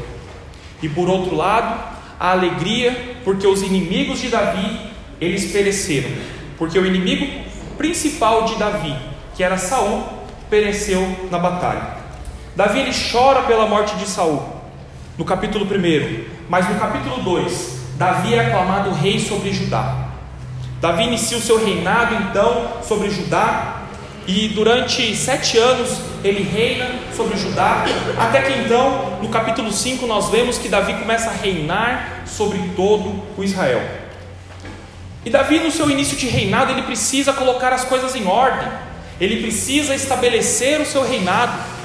E 0.82 0.88
por 0.88 1.08
outro 1.08 1.34
lado, 1.34 1.96
a 2.18 2.30
alegria 2.30 3.16
porque 3.24 3.46
os 3.46 3.62
inimigos 3.62 4.20
de 4.20 4.28
Davi, 4.28 4.90
eles 5.20 5.50
pereceram. 5.52 6.10
Porque 6.56 6.78
o 6.78 6.86
inimigo 6.86 7.44
principal 7.76 8.44
de 8.44 8.56
Davi, 8.56 8.96
que 9.34 9.42
era 9.42 9.58
Saul, 9.58 10.04
pereceu 10.48 11.28
na 11.30 11.38
batalha. 11.38 12.05
Davi 12.56 12.80
ele 12.80 12.92
chora 13.12 13.42
pela 13.42 13.66
morte 13.66 13.94
de 13.96 14.06
Saul, 14.06 14.42
no 15.18 15.26
capítulo 15.26 15.66
1, 15.66 16.24
mas 16.48 16.66
no 16.66 16.80
capítulo 16.80 17.22
2, 17.22 17.80
Davi 17.98 18.32
é 18.32 18.46
aclamado 18.46 18.92
rei 18.92 19.20
sobre 19.20 19.52
Judá. 19.52 20.06
Davi 20.80 21.02
inicia 21.02 21.36
o 21.36 21.40
seu 21.42 21.62
reinado 21.62 22.14
então 22.14 22.82
sobre 22.82 23.10
Judá, 23.10 23.82
e 24.26 24.48
durante 24.48 25.14
sete 25.14 25.58
anos 25.58 26.00
ele 26.24 26.42
reina 26.42 26.88
sobre 27.14 27.36
Judá, 27.36 27.84
até 28.18 28.40
que 28.40 28.58
então, 28.60 29.18
no 29.20 29.28
capítulo 29.28 29.70
5, 29.70 30.06
nós 30.06 30.30
vemos 30.30 30.56
que 30.56 30.70
Davi 30.70 30.94
começa 30.94 31.28
a 31.28 31.34
reinar 31.34 32.22
sobre 32.24 32.58
todo 32.74 33.22
o 33.36 33.44
Israel. 33.44 33.82
E 35.26 35.28
Davi, 35.28 35.58
no 35.58 35.70
seu 35.70 35.90
início 35.90 36.16
de 36.16 36.26
reinado, 36.26 36.72
ele 36.72 36.82
precisa 36.82 37.34
colocar 37.34 37.74
as 37.74 37.84
coisas 37.84 38.16
em 38.16 38.26
ordem, 38.26 38.66
ele 39.20 39.42
precisa 39.42 39.94
estabelecer 39.94 40.80
o 40.80 40.86
seu 40.86 41.06
reinado. 41.06 41.75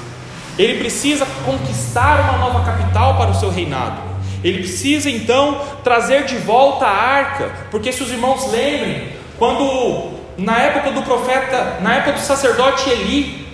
Ele 0.58 0.78
precisa 0.78 1.26
conquistar 1.44 2.20
uma 2.20 2.38
nova 2.38 2.64
capital 2.64 3.16
para 3.16 3.30
o 3.30 3.34
seu 3.34 3.50
reinado. 3.50 4.00
Ele 4.44 4.58
precisa 4.58 5.08
então 5.08 5.60
trazer 5.84 6.24
de 6.24 6.36
volta 6.36 6.84
a 6.84 6.90
arca, 6.90 7.52
porque 7.70 7.92
se 7.92 8.02
os 8.02 8.10
irmãos 8.10 8.50
lembrem, 8.50 9.12
quando 9.38 10.10
na 10.36 10.58
época 10.58 10.90
do 10.90 11.02
profeta, 11.02 11.78
na 11.80 11.96
época 11.96 12.12
do 12.12 12.20
sacerdote 12.20 12.88
Eli, 12.90 13.46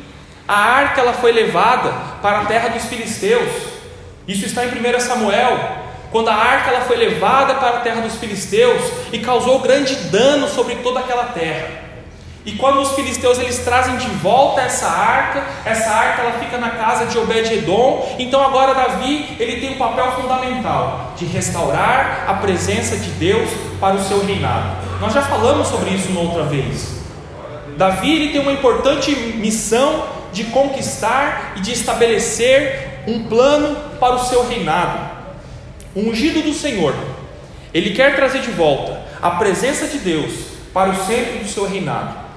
a 0.46 0.56
arca 0.56 1.02
ela 1.02 1.12
foi 1.12 1.30
levada 1.30 1.92
para 2.22 2.40
a 2.40 2.44
terra 2.46 2.68
dos 2.68 2.86
filisteus. 2.86 3.50
Isso 4.26 4.46
está 4.46 4.64
em 4.64 4.68
1 4.68 5.00
Samuel, 5.00 5.58
quando 6.10 6.28
a 6.28 6.34
arca 6.34 6.70
ela 6.70 6.80
foi 6.82 6.96
levada 6.96 7.54
para 7.54 7.78
a 7.78 7.80
terra 7.80 8.00
dos 8.00 8.16
filisteus 8.16 8.82
e 9.12 9.18
causou 9.18 9.60
grande 9.60 9.94
dano 9.94 10.48
sobre 10.48 10.76
toda 10.76 11.00
aquela 11.00 11.24
terra. 11.24 11.87
E 12.44 12.52
quando 12.52 12.80
os 12.80 12.92
filisteus 12.92 13.38
eles 13.38 13.58
trazem 13.58 13.96
de 13.96 14.08
volta 14.08 14.62
essa 14.62 14.88
arca, 14.88 15.44
essa 15.64 15.90
arca 15.90 16.22
ela 16.22 16.32
fica 16.38 16.56
na 16.56 16.70
casa 16.70 17.06
de 17.06 17.18
Obed-edom. 17.18 18.16
Então 18.18 18.42
agora 18.42 18.74
Davi 18.74 19.36
ele 19.38 19.60
tem 19.60 19.74
um 19.74 19.78
papel 19.78 20.12
fundamental 20.12 21.12
de 21.16 21.26
restaurar 21.26 22.24
a 22.26 22.34
presença 22.34 22.96
de 22.96 23.10
Deus 23.10 23.50
para 23.80 23.96
o 23.96 24.02
seu 24.02 24.24
reinado. 24.24 24.76
Nós 25.00 25.12
já 25.12 25.22
falamos 25.22 25.68
sobre 25.68 25.90
isso 25.90 26.08
uma 26.08 26.20
outra 26.20 26.44
vez. 26.44 26.98
Davi 27.76 28.14
ele 28.14 28.32
tem 28.32 28.40
uma 28.40 28.52
importante 28.52 29.14
missão 29.14 30.04
de 30.32 30.44
conquistar 30.44 31.54
e 31.56 31.60
de 31.60 31.72
estabelecer 31.72 33.02
um 33.06 33.24
plano 33.24 33.76
para 33.98 34.14
o 34.14 34.24
seu 34.24 34.46
reinado. 34.46 34.98
O 35.94 36.00
ungido 36.00 36.42
do 36.42 36.52
Senhor, 36.52 36.94
ele 37.72 37.90
quer 37.90 38.16
trazer 38.16 38.40
de 38.40 38.50
volta 38.50 39.00
a 39.20 39.30
presença 39.30 39.86
de 39.86 39.98
Deus 39.98 40.32
para 40.72 40.90
o 40.90 41.06
centro 41.06 41.38
do 41.38 41.48
seu 41.48 41.68
reinado. 41.68 42.27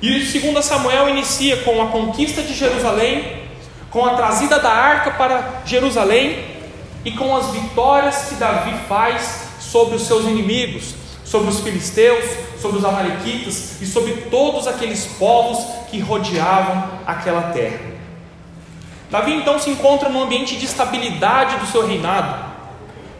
E 0.00 0.24
segundo 0.26 0.62
Samuel 0.62 1.08
inicia 1.08 1.56
com 1.58 1.82
a 1.82 1.88
conquista 1.88 2.40
de 2.42 2.54
Jerusalém, 2.54 3.42
com 3.90 4.04
a 4.04 4.14
trazida 4.14 4.58
da 4.58 4.70
arca 4.70 5.10
para 5.10 5.62
Jerusalém 5.64 6.44
e 7.04 7.10
com 7.12 7.34
as 7.36 7.50
vitórias 7.50 8.26
que 8.28 8.36
Davi 8.36 8.74
faz 8.88 9.48
sobre 9.58 9.96
os 9.96 10.02
seus 10.02 10.24
inimigos, 10.24 10.94
sobre 11.24 11.50
os 11.50 11.60
filisteus, 11.60 12.24
sobre 12.60 12.78
os 12.78 12.84
amalequitas 12.84 13.82
e 13.82 13.86
sobre 13.86 14.12
todos 14.30 14.68
aqueles 14.68 15.04
povos 15.18 15.58
que 15.90 15.98
rodeavam 15.98 16.90
aquela 17.04 17.50
terra. 17.52 17.80
Davi 19.10 19.34
então 19.34 19.58
se 19.58 19.70
encontra 19.70 20.08
num 20.08 20.22
ambiente 20.22 20.56
de 20.56 20.64
estabilidade 20.64 21.56
do 21.56 21.66
seu 21.66 21.86
reinado, 21.86 22.46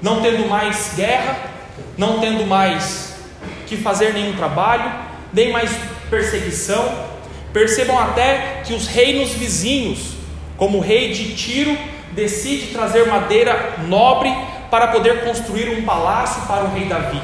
não 0.01 0.21
tendo 0.21 0.49
mais 0.49 0.93
guerra, 0.95 1.39
não 1.97 2.21
tendo 2.21 2.47
mais 2.47 3.15
que 3.67 3.77
fazer 3.77 4.13
nenhum 4.13 4.37
trabalho, 4.37 4.93
nem 5.33 5.51
mais 5.51 5.71
perseguição. 6.09 7.07
Percebam 7.53 7.99
até 7.99 8.63
que 8.65 8.75
os 8.75 8.87
reinos 8.87 9.31
vizinhos, 9.31 10.15
como 10.57 10.79
o 10.79 10.81
rei 10.81 11.13
de 11.13 11.35
Tiro, 11.35 11.77
decide 12.13 12.73
trazer 12.73 13.07
madeira 13.07 13.75
nobre 13.87 14.31
para 14.71 14.89
poder 14.89 15.25
construir 15.25 15.71
um 15.71 15.85
palácio 15.85 16.43
para 16.43 16.65
o 16.65 16.73
rei 16.75 16.85
Davi. 16.87 17.21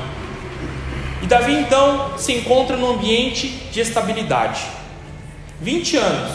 E 1.22 1.26
Davi 1.26 1.54
então 1.54 2.18
se 2.18 2.32
encontra 2.32 2.76
num 2.76 2.94
ambiente 2.94 3.48
de 3.48 3.80
estabilidade. 3.80 4.62
20 5.60 5.96
anos 5.96 6.30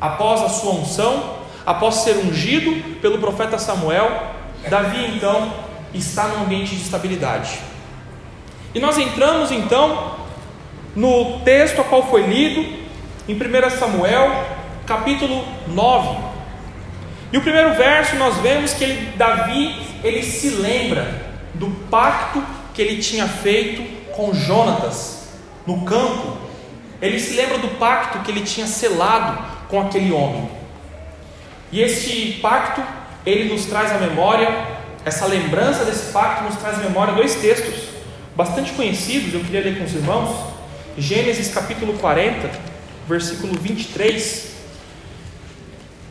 após 0.00 0.42
a 0.42 0.48
sua 0.48 0.74
unção, 0.74 1.38
após 1.66 1.96
ser 1.96 2.16
ungido 2.18 2.98
pelo 3.00 3.18
profeta 3.18 3.58
Samuel, 3.58 4.34
Davi 4.68 5.16
então 5.16 5.52
está 5.94 6.28
num 6.28 6.44
ambiente 6.44 6.74
de 6.74 6.82
estabilidade. 6.82 7.58
E 8.74 8.80
nós 8.80 8.98
entramos 8.98 9.50
então 9.50 10.16
no 10.98 11.38
texto 11.44 11.80
a 11.80 11.84
qual 11.84 12.10
foi 12.10 12.22
lido, 12.22 12.60
em 13.28 13.34
1 13.34 13.70
Samuel, 13.78 14.44
capítulo 14.84 15.44
9. 15.68 16.18
E 17.32 17.38
o 17.38 17.40
primeiro 17.40 17.74
verso 17.74 18.16
nós 18.16 18.36
vemos 18.38 18.72
que 18.72 18.82
ele, 18.82 19.12
Davi 19.16 19.80
ele 20.02 20.24
se 20.24 20.50
lembra 20.50 21.06
do 21.54 21.68
pacto 21.88 22.42
que 22.74 22.82
ele 22.82 23.00
tinha 23.00 23.28
feito 23.28 23.80
com 24.12 24.34
Jonatas 24.34 25.28
no 25.64 25.82
campo. 25.82 26.36
Ele 27.00 27.20
se 27.20 27.36
lembra 27.36 27.58
do 27.58 27.68
pacto 27.78 28.18
que 28.20 28.32
ele 28.32 28.40
tinha 28.40 28.66
selado 28.66 29.40
com 29.68 29.80
aquele 29.80 30.10
homem. 30.10 30.50
E 31.70 31.80
este 31.80 32.40
pacto 32.42 32.82
ele 33.24 33.48
nos 33.48 33.66
traz 33.66 33.92
à 33.92 33.98
memória, 33.98 34.48
essa 35.04 35.26
lembrança 35.26 35.84
desse 35.84 36.10
pacto 36.10 36.42
nos 36.42 36.56
traz 36.56 36.76
à 36.80 36.82
memória 36.82 37.14
dois 37.14 37.36
textos 37.36 37.84
bastante 38.34 38.72
conhecidos, 38.72 39.32
eu 39.32 39.40
queria 39.40 39.60
ler 39.60 39.78
com 39.78 39.84
os 39.84 39.94
irmãos. 39.94 40.57
Gênesis 40.98 41.54
capítulo 41.54 41.92
40, 41.94 42.50
versículo 43.08 43.54
23. 43.54 44.48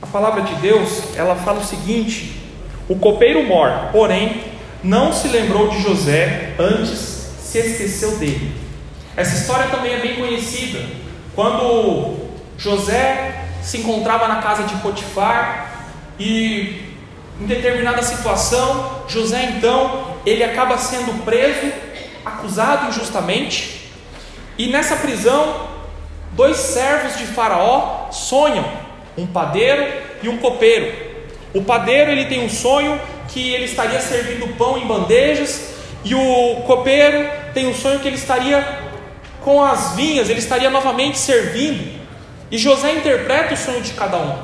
A 0.01 0.07
palavra 0.07 0.43
de 0.43 0.55
Deus, 0.55 1.15
ela 1.17 1.35
fala 1.35 1.59
o 1.59 1.65
seguinte: 1.65 2.41
O 2.87 2.95
copeiro 2.95 3.43
mor, 3.43 3.89
porém, 3.91 4.45
não 4.81 5.11
se 5.11 5.27
lembrou 5.27 5.67
de 5.67 5.81
José, 5.81 6.53
antes 6.57 6.99
se 7.41 7.59
esqueceu 7.59 8.17
dele. 8.17 8.55
Essa 9.17 9.35
história 9.35 9.67
também 9.67 9.93
é 9.93 9.99
bem 9.99 10.15
conhecida. 10.15 10.79
Quando 11.35 12.15
José 12.57 13.43
se 13.61 13.79
encontrava 13.79 14.29
na 14.29 14.41
casa 14.41 14.63
de 14.63 14.75
Potifar 14.75 15.89
e 16.17 16.93
em 17.41 17.45
determinada 17.45 18.01
situação, 18.01 19.03
José 19.09 19.53
então, 19.57 20.15
ele 20.25 20.45
acaba 20.45 20.77
sendo 20.77 21.25
preso, 21.25 21.73
acusado 22.25 22.87
injustamente, 22.87 23.76
e 24.57 24.67
nessa 24.67 24.95
prisão, 24.95 25.67
dois 26.31 26.57
servos 26.57 27.17
de 27.17 27.25
Faraó 27.25 28.09
sonham, 28.11 28.65
um 29.17 29.27
padeiro 29.27 29.85
e 30.23 30.29
um 30.29 30.37
copeiro. 30.37 31.07
O 31.53 31.63
padeiro 31.63 32.11
ele 32.11 32.25
tem 32.25 32.43
um 32.43 32.49
sonho 32.49 32.99
que 33.27 33.53
ele 33.53 33.65
estaria 33.65 33.99
servindo 33.99 34.55
pão 34.57 34.77
em 34.77 34.85
bandejas, 34.85 35.75
e 36.03 36.15
o 36.15 36.63
copeiro 36.65 37.29
tem 37.53 37.67
um 37.67 37.73
sonho 37.73 37.99
que 37.99 38.07
ele 38.07 38.15
estaria 38.15 38.65
com 39.43 39.63
as 39.63 39.95
vinhas, 39.95 40.29
ele 40.29 40.39
estaria 40.39 40.69
novamente 40.69 41.17
servindo. 41.17 41.97
E 42.49 42.57
José 42.57 42.93
interpreta 42.93 43.53
o 43.53 43.57
sonho 43.57 43.81
de 43.81 43.93
cada 43.93 44.17
um. 44.17 44.35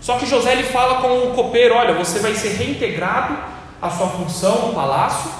Só 0.00 0.18
que 0.18 0.26
José 0.26 0.52
ele 0.52 0.62
fala 0.62 1.02
com 1.02 1.28
o 1.28 1.34
copeiro: 1.34 1.74
olha, 1.74 1.94
você 1.94 2.18
vai 2.18 2.34
ser 2.34 2.50
reintegrado 2.50 3.36
à 3.80 3.90
sua 3.90 4.06
função 4.08 4.68
no 4.68 4.74
palácio. 4.74 5.30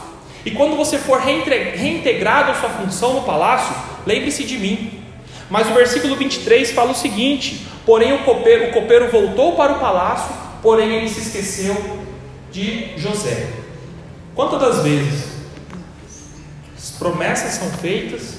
E 0.46 0.52
quando 0.52 0.76
você 0.76 0.96
for 0.96 1.18
reintegrado 1.18 2.52
à 2.52 2.54
sua 2.54 2.68
função 2.68 3.14
no 3.14 3.22
palácio, 3.22 3.74
lembre-se 4.06 4.44
de 4.44 4.56
mim. 4.56 5.02
Mas 5.50 5.68
o 5.68 5.74
versículo 5.74 6.14
23 6.14 6.70
fala 6.70 6.92
o 6.92 6.94
seguinte: 6.94 7.66
Porém 7.84 8.12
o 8.12 8.22
copeiro, 8.22 8.68
o 8.68 8.72
copeiro 8.72 9.10
voltou 9.10 9.56
para 9.56 9.72
o 9.72 9.80
palácio, 9.80 10.32
porém 10.62 10.94
ele 10.94 11.08
se 11.08 11.18
esqueceu 11.18 12.00
de 12.52 12.96
José. 12.96 13.48
Quantas 14.36 14.60
das 14.60 14.82
vezes 14.84 15.24
as 16.78 16.90
promessas 16.92 17.54
são 17.54 17.68
feitas? 17.78 18.38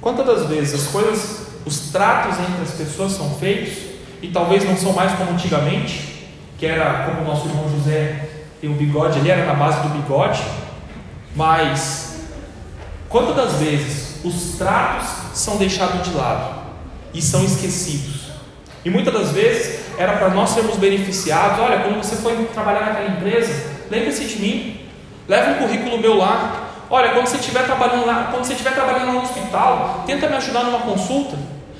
Quantas 0.00 0.26
das 0.26 0.48
vezes 0.48 0.74
as 0.74 0.90
coisas, 0.90 1.46
os 1.64 1.92
tratos 1.92 2.36
entre 2.40 2.62
as 2.62 2.72
pessoas 2.72 3.12
são 3.12 3.32
feitos 3.38 3.74
e 4.20 4.26
talvez 4.26 4.64
não 4.64 4.76
são 4.76 4.92
mais 4.92 5.12
como 5.12 5.30
antigamente, 5.30 6.30
que 6.58 6.66
era 6.66 7.04
como 7.04 7.20
o 7.20 7.24
nosso 7.24 7.46
irmão 7.46 7.70
José 7.70 8.28
tem 8.60 8.68
o 8.68 8.74
bigode, 8.74 9.20
ele 9.20 9.30
era 9.30 9.44
na 9.44 9.54
base 9.54 9.80
do 9.82 9.90
bigode, 9.90 10.42
mas 11.34 12.16
quantas 13.08 13.54
vezes 13.54 14.24
os 14.24 14.56
tratos 14.56 15.08
são 15.34 15.56
deixados 15.56 16.02
de 16.08 16.14
lado 16.14 16.62
e 17.12 17.20
são 17.20 17.44
esquecidos? 17.44 18.32
E 18.84 18.90
muitas 18.90 19.12
das 19.14 19.30
vezes 19.30 19.80
era 19.98 20.12
para 20.16 20.28
nós 20.30 20.50
sermos 20.50 20.76
beneficiados. 20.76 21.58
Olha, 21.58 21.80
quando 21.80 21.96
você 21.96 22.16
for 22.16 22.32
trabalhar 22.52 22.86
naquela 22.86 23.08
empresa, 23.08 23.70
lembre-se 23.90 24.24
de 24.26 24.40
mim. 24.40 24.80
Leva 25.26 25.52
um 25.52 25.54
currículo 25.66 25.98
meu 25.98 26.16
lá. 26.16 26.68
Olha, 26.90 27.12
quando 27.12 27.26
você 27.26 27.38
estiver 27.38 27.64
trabalhando 27.64 28.06
lá, 28.06 28.28
quando 28.30 28.44
você 28.44 28.52
estiver 28.52 28.74
trabalhando 28.74 29.12
no 29.12 29.22
hospital, 29.22 30.04
tenta 30.06 30.28
me 30.28 30.36
ajudar 30.36 30.64
numa 30.64 30.80
consulta. 30.80 31.36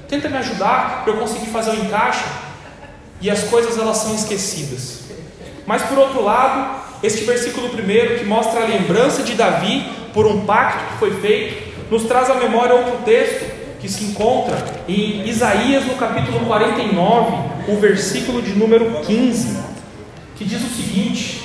Tenta 0.08 0.28
me 0.28 0.38
ajudar 0.38 1.02
para 1.04 1.12
eu 1.12 1.18
conseguir 1.18 1.46
fazer 1.46 1.70
o 1.70 1.74
um 1.74 1.84
encaixe. 1.84 2.24
E 3.20 3.30
as 3.30 3.44
coisas 3.44 3.78
elas 3.78 3.98
são 3.98 4.14
esquecidas. 4.14 5.00
Mas 5.66 5.82
por 5.82 5.98
outro 5.98 6.22
lado, 6.22 6.80
este 7.04 7.24
versículo 7.24 7.68
primeiro 7.68 8.18
que 8.18 8.24
mostra 8.24 8.62
a 8.62 8.66
lembrança 8.66 9.22
de 9.22 9.34
Davi 9.34 9.84
por 10.14 10.26
um 10.26 10.46
pacto 10.46 10.92
que 10.92 10.98
foi 10.98 11.10
feito, 11.20 11.74
nos 11.90 12.04
traz 12.04 12.30
à 12.30 12.34
memória 12.36 12.74
outro 12.74 12.96
texto 13.04 13.44
que 13.78 13.90
se 13.90 14.04
encontra 14.04 14.56
em 14.88 15.28
Isaías 15.28 15.84
no 15.84 15.96
capítulo 15.96 16.40
49, 16.46 17.36
o 17.68 17.76
versículo 17.76 18.40
de 18.40 18.52
número 18.52 19.02
15, 19.02 19.58
que 20.36 20.46
diz 20.46 20.62
o 20.62 20.74
seguinte: 20.74 21.42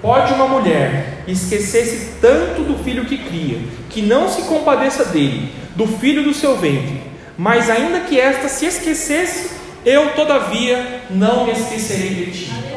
Pode 0.00 0.32
uma 0.34 0.46
mulher 0.46 1.24
esquecer-se 1.26 2.20
tanto 2.20 2.62
do 2.62 2.78
filho 2.84 3.06
que 3.06 3.18
cria, 3.18 3.58
que 3.90 4.00
não 4.00 4.28
se 4.28 4.42
compadeça 4.42 5.06
dele, 5.06 5.50
do 5.74 5.88
filho 5.88 6.22
do 6.22 6.32
seu 6.32 6.56
ventre, 6.56 7.02
mas 7.36 7.68
ainda 7.68 8.00
que 8.00 8.20
esta 8.20 8.48
se 8.48 8.66
esquecesse, 8.66 9.50
eu 9.84 10.14
todavia 10.14 11.02
não 11.10 11.44
me 11.44 11.50
esquecerei 11.50 12.10
de 12.10 12.30
ti. 12.30 12.75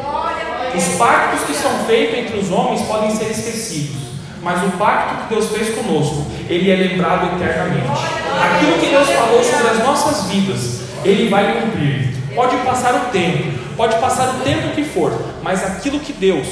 Os 0.75 0.95
pactos 0.97 1.45
que 1.45 1.53
são 1.53 1.86
feitos 1.86 2.19
entre 2.19 2.38
os 2.39 2.51
homens 2.51 2.82
podem 2.84 3.15
ser 3.15 3.32
esquecidos, 3.32 3.97
mas 4.41 4.63
o 4.63 4.71
pacto 4.77 5.23
que 5.23 5.36
Deus 5.36 5.49
fez 5.49 5.75
conosco, 5.75 6.25
ele 6.49 6.71
é 6.71 6.75
lembrado 6.75 7.36
eternamente. 7.36 8.01
Aquilo 8.41 8.79
que 8.79 8.88
Deus 8.88 9.10
falou 9.10 9.43
sobre 9.43 9.67
as 9.67 9.79
nossas 9.79 10.29
vidas, 10.29 10.82
ele 11.03 11.29
vai 11.29 11.60
cumprir. 11.60 12.10
Pode 12.36 12.58
passar 12.58 12.95
o 12.95 13.12
tempo, 13.12 13.51
pode 13.75 13.97
passar 13.99 14.36
o 14.36 14.43
tempo 14.43 14.75
que 14.75 14.84
for, 14.84 15.12
mas 15.41 15.63
aquilo 15.63 15.99
que 15.99 16.13
Deus 16.13 16.47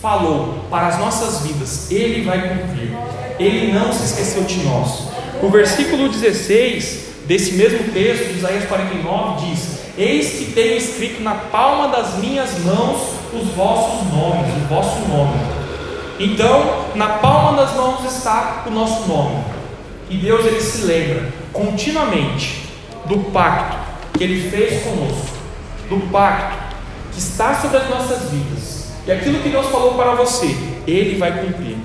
falou 0.00 0.66
para 0.70 0.88
as 0.88 0.98
nossas 0.98 1.40
vidas, 1.46 1.90
ele 1.90 2.24
vai 2.24 2.48
cumprir. 2.48 2.94
Ele 3.38 3.72
não 3.72 3.92
se 3.92 4.04
esqueceu 4.04 4.44
de 4.44 4.58
nós. 4.58 5.08
O 5.42 5.48
versículo 5.48 6.08
16 6.08 7.04
desse 7.26 7.54
mesmo 7.54 7.90
texto, 7.92 8.32
de 8.32 8.38
Isaías 8.38 8.64
49, 8.66 9.46
diz: 9.46 9.73
Eis 9.96 10.38
que 10.38 10.52
tenho 10.52 10.76
escrito 10.76 11.22
na 11.22 11.34
palma 11.34 11.88
das 11.88 12.16
minhas 12.18 12.58
mãos 12.60 13.14
os 13.32 13.48
vossos 13.54 14.12
nomes, 14.12 14.54
o 14.56 14.66
vosso 14.68 14.98
nome. 15.08 15.38
Então, 16.18 16.86
na 16.94 17.08
palma 17.18 17.62
das 17.62 17.74
mãos 17.74 18.04
está 18.04 18.64
o 18.66 18.70
nosso 18.70 19.08
nome. 19.08 19.44
E 20.10 20.16
Deus 20.16 20.44
ele 20.44 20.60
se 20.60 20.82
lembra 20.82 21.32
continuamente 21.52 22.68
do 23.06 23.18
pacto 23.30 23.76
que 24.16 24.24
ele 24.24 24.50
fez 24.50 24.82
conosco, 24.82 25.36
do 25.88 26.10
pacto 26.10 26.76
que 27.12 27.18
está 27.18 27.54
sobre 27.60 27.78
as 27.78 27.88
nossas 27.88 28.30
vidas. 28.30 28.88
E 29.06 29.12
aquilo 29.12 29.40
que 29.40 29.48
Deus 29.48 29.66
falou 29.66 29.94
para 29.94 30.14
você, 30.14 30.56
ele 30.86 31.18
vai 31.18 31.44
cumprir. 31.44 31.76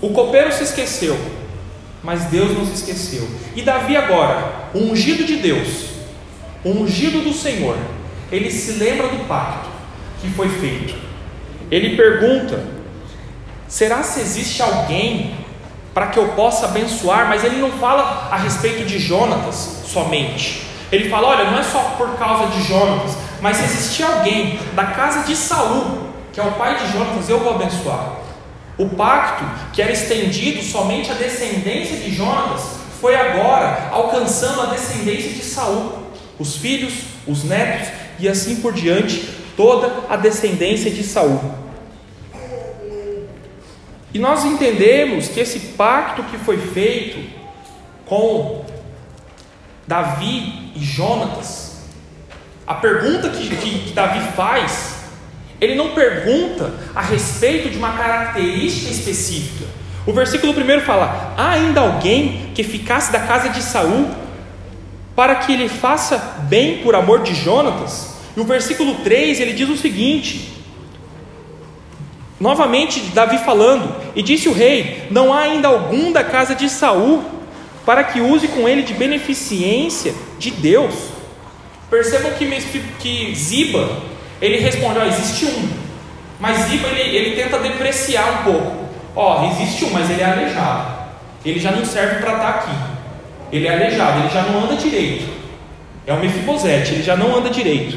O 0.00 0.10
copeiro 0.10 0.52
se 0.52 0.64
esqueceu, 0.64 1.16
mas 2.02 2.24
Deus 2.24 2.56
não 2.56 2.66
se 2.66 2.74
esqueceu. 2.74 3.28
E 3.54 3.62
Davi 3.62 3.96
agora, 3.96 4.70
ungido 4.74 5.24
de 5.24 5.36
Deus, 5.36 5.90
ungido 6.64 7.22
do 7.22 7.32
Senhor, 7.32 7.76
ele 8.30 8.50
se 8.50 8.72
lembra 8.72 9.08
do 9.08 9.26
pacto 9.26 9.68
que 10.20 10.30
foi 10.30 10.48
feito. 10.48 10.94
Ele 11.70 11.96
pergunta: 11.96 12.64
será 13.68 14.02
se 14.02 14.20
existe 14.20 14.62
alguém 14.62 15.34
para 15.94 16.08
que 16.08 16.18
eu 16.18 16.28
possa 16.28 16.66
abençoar? 16.66 17.28
Mas 17.28 17.44
ele 17.44 17.56
não 17.56 17.70
fala 17.72 18.28
a 18.30 18.36
respeito 18.36 18.84
de 18.84 18.98
Jonatas 18.98 19.82
somente. 19.86 20.66
Ele 20.90 21.08
fala: 21.08 21.28
olha, 21.28 21.50
não 21.50 21.58
é 21.58 21.62
só 21.62 21.94
por 21.96 22.16
causa 22.16 22.50
de 22.50 22.62
Jonatas, 22.62 23.16
mas 23.40 23.56
se 23.58 23.64
existir 23.64 24.02
alguém 24.02 24.58
da 24.74 24.86
casa 24.86 25.24
de 25.24 25.36
Saul, 25.36 26.08
que 26.32 26.40
é 26.40 26.42
o 26.42 26.52
pai 26.52 26.76
de 26.78 26.92
Jonatas, 26.92 27.28
eu 27.28 27.38
vou 27.38 27.54
abençoar. 27.54 28.21
O 28.78 28.88
pacto 28.88 29.44
que 29.72 29.82
era 29.82 29.92
estendido 29.92 30.62
somente 30.62 31.10
à 31.10 31.14
descendência 31.14 31.96
de 31.96 32.14
Jonatas 32.14 32.62
foi 33.00 33.14
agora 33.14 33.88
alcançando 33.90 34.62
a 34.62 34.66
descendência 34.66 35.32
de 35.32 35.42
Saul, 35.42 36.06
os 36.38 36.56
filhos, 36.56 36.94
os 37.26 37.44
netos 37.44 37.88
e 38.18 38.28
assim 38.28 38.56
por 38.56 38.72
diante, 38.72 39.28
toda 39.56 39.92
a 40.08 40.16
descendência 40.16 40.90
de 40.90 41.02
Saul. 41.02 41.40
E 44.14 44.18
nós 44.18 44.44
entendemos 44.44 45.28
que 45.28 45.40
esse 45.40 45.58
pacto 45.58 46.22
que 46.24 46.38
foi 46.38 46.58
feito 46.58 47.18
com 48.06 48.64
Davi 49.86 50.72
e 50.76 50.80
Jonatas, 50.84 51.78
a 52.66 52.74
pergunta 52.74 53.30
que, 53.30 53.48
que, 53.56 53.78
que 53.86 53.92
Davi 53.92 54.20
faz, 54.32 54.91
ele 55.62 55.76
não 55.76 55.90
pergunta 55.90 56.74
a 56.92 57.00
respeito 57.00 57.70
de 57.70 57.78
uma 57.78 57.92
característica 57.92 58.90
específica. 58.90 59.64
O 60.04 60.12
versículo 60.12 60.52
primeiro 60.52 60.82
fala: 60.82 61.32
há 61.36 61.52
ainda 61.52 61.80
alguém 61.80 62.50
que 62.52 62.64
ficasse 62.64 63.12
da 63.12 63.20
casa 63.20 63.48
de 63.48 63.62
Saul 63.62 64.10
para 65.14 65.36
que 65.36 65.52
ele 65.52 65.68
faça 65.68 66.18
bem 66.48 66.78
por 66.78 66.96
amor 66.96 67.22
de 67.22 67.32
Jonatas? 67.32 68.16
E 68.36 68.40
o 68.40 68.44
versículo 68.44 68.96
3 69.04 69.38
ele 69.38 69.52
diz 69.52 69.68
o 69.68 69.76
seguinte: 69.76 70.52
Novamente 72.40 72.98
Davi 73.14 73.38
falando, 73.38 73.94
e 74.16 74.22
disse 74.22 74.48
o 74.48 74.52
rei: 74.52 75.06
Não 75.12 75.32
há 75.32 75.42
ainda 75.42 75.68
algum 75.68 76.10
da 76.10 76.24
casa 76.24 76.56
de 76.56 76.68
Saul 76.68 77.22
para 77.86 78.02
que 78.02 78.20
use 78.20 78.48
com 78.48 78.68
ele 78.68 78.82
de 78.82 78.94
beneficência 78.94 80.12
de 80.40 80.50
Deus. 80.50 80.94
Percebam 81.88 82.32
que, 82.32 82.46
que 82.98 83.32
Ziba, 83.34 83.88
ele 84.42 84.58
responde: 84.58 84.98
ó, 84.98 85.06
existe 85.06 85.46
um. 85.46 85.68
Mas 86.40 86.58
Ziba, 86.66 86.88
ele, 86.88 87.16
ele 87.16 87.36
tenta 87.36 87.60
depreciar 87.60 88.40
um 88.40 88.42
pouco. 88.44 88.88
Ó, 89.14 89.48
existe 89.52 89.84
um, 89.84 89.90
mas 89.90 90.10
ele 90.10 90.20
é 90.20 90.24
aleijado. 90.24 91.02
Ele 91.44 91.60
já 91.60 91.70
não 91.70 91.84
serve 91.84 92.16
para 92.16 92.32
estar 92.32 92.52
tá 92.52 92.58
aqui. 92.58 92.76
Ele 93.52 93.68
é 93.68 93.74
aleijado, 93.74 94.20
ele 94.20 94.30
já 94.30 94.42
não 94.42 94.64
anda 94.64 94.74
direito. 94.74 95.30
É 96.04 96.12
o 96.12 96.18
Mefibosete, 96.18 96.94
ele 96.94 97.02
já 97.02 97.16
não 97.16 97.36
anda 97.36 97.48
direito. 97.48 97.96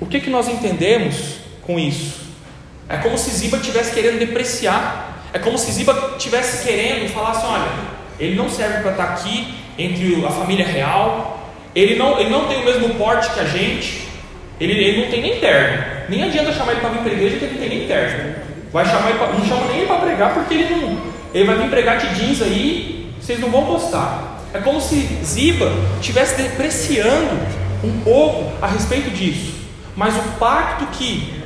O 0.00 0.06
que, 0.06 0.20
que 0.20 0.30
nós 0.30 0.48
entendemos 0.48 1.38
com 1.62 1.78
isso? 1.78 2.28
É 2.88 2.96
como 2.98 3.18
se 3.18 3.30
Ziba 3.30 3.56
estivesse 3.56 3.92
querendo 3.92 4.18
depreciar. 4.18 5.24
É 5.32 5.38
como 5.38 5.58
se 5.58 5.72
Ziba 5.72 6.14
estivesse 6.16 6.66
querendo 6.66 7.12
falar 7.12 7.30
assim: 7.30 7.46
olha, 7.46 7.68
ele 8.20 8.36
não 8.36 8.48
serve 8.48 8.82
para 8.82 8.92
estar 8.92 9.06
tá 9.06 9.12
aqui 9.14 9.54
entre 9.76 10.24
a 10.24 10.30
família 10.30 10.66
real. 10.66 11.37
Ele 11.74 11.96
não, 11.96 12.18
ele 12.18 12.30
não 12.30 12.46
tem 12.46 12.60
o 12.60 12.64
mesmo 12.64 12.94
porte 12.94 13.30
que 13.30 13.40
a 13.40 13.44
gente. 13.44 14.08
Ele, 14.60 14.72
ele 14.72 15.02
não 15.02 15.10
tem 15.10 15.22
nem 15.22 15.38
terno. 15.38 15.84
Nem 16.08 16.24
adianta 16.24 16.52
chamar 16.52 16.72
ele 16.72 16.80
para 16.80 16.90
vir 16.90 16.98
para 17.00 17.10
a 17.10 17.14
igreja 17.14 17.36
que 17.36 17.44
ele 17.44 17.52
não 17.54 17.60
tem 17.60 17.78
nem 17.78 17.86
terno. 17.86 18.34
Vai 18.72 18.84
chamar 18.84 19.10
ele 19.10 19.18
pra, 19.18 19.28
não 19.28 19.44
chama 19.46 19.66
nem 19.66 19.78
ele 19.78 19.86
para 19.86 19.96
pregar 19.96 20.34
porque 20.34 20.54
ele 20.54 20.74
não. 20.74 20.98
Ele 21.32 21.44
vai 21.44 21.56
vir 21.56 21.70
pregar 21.70 21.98
de 21.98 22.14
jeans 22.14 22.42
aí, 22.42 23.12
vocês 23.20 23.38
não 23.38 23.50
vão 23.50 23.64
gostar. 23.64 24.42
É 24.52 24.58
como 24.58 24.80
se 24.80 25.06
Ziba 25.22 25.70
estivesse 26.00 26.40
depreciando 26.40 27.38
um 27.84 28.00
pouco 28.00 28.50
a 28.62 28.66
respeito 28.66 29.10
disso. 29.10 29.54
Mas 29.94 30.16
o 30.16 30.22
pacto 30.38 30.86
que 30.86 31.42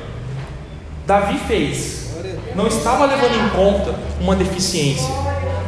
Davi 1.05 1.37
fez 1.47 2.13
não 2.55 2.67
estava 2.67 3.05
levando 3.05 3.35
em 3.35 3.49
conta 3.49 3.95
uma 4.21 4.35
deficiência. 4.35 5.09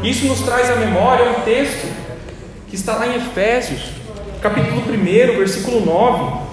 Isso 0.03 0.25
nos 0.27 0.41
traz 0.41 0.69
à 0.69 0.75
memória 0.75 1.31
um 1.31 1.41
texto 1.41 1.91
que 2.69 2.75
está 2.75 2.95
lá 2.95 3.07
em 3.07 3.15
Efésios, 3.15 3.81
capítulo 4.45 4.81
1, 4.81 5.38
versículo 5.39 5.84
9. 5.84 6.45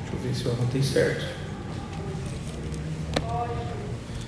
Deixa 0.00 0.14
eu 0.14 0.18
ver 0.22 0.34
se 0.34 0.44
eu 0.46 0.52
anotei 0.52 0.82
certo. 0.82 1.26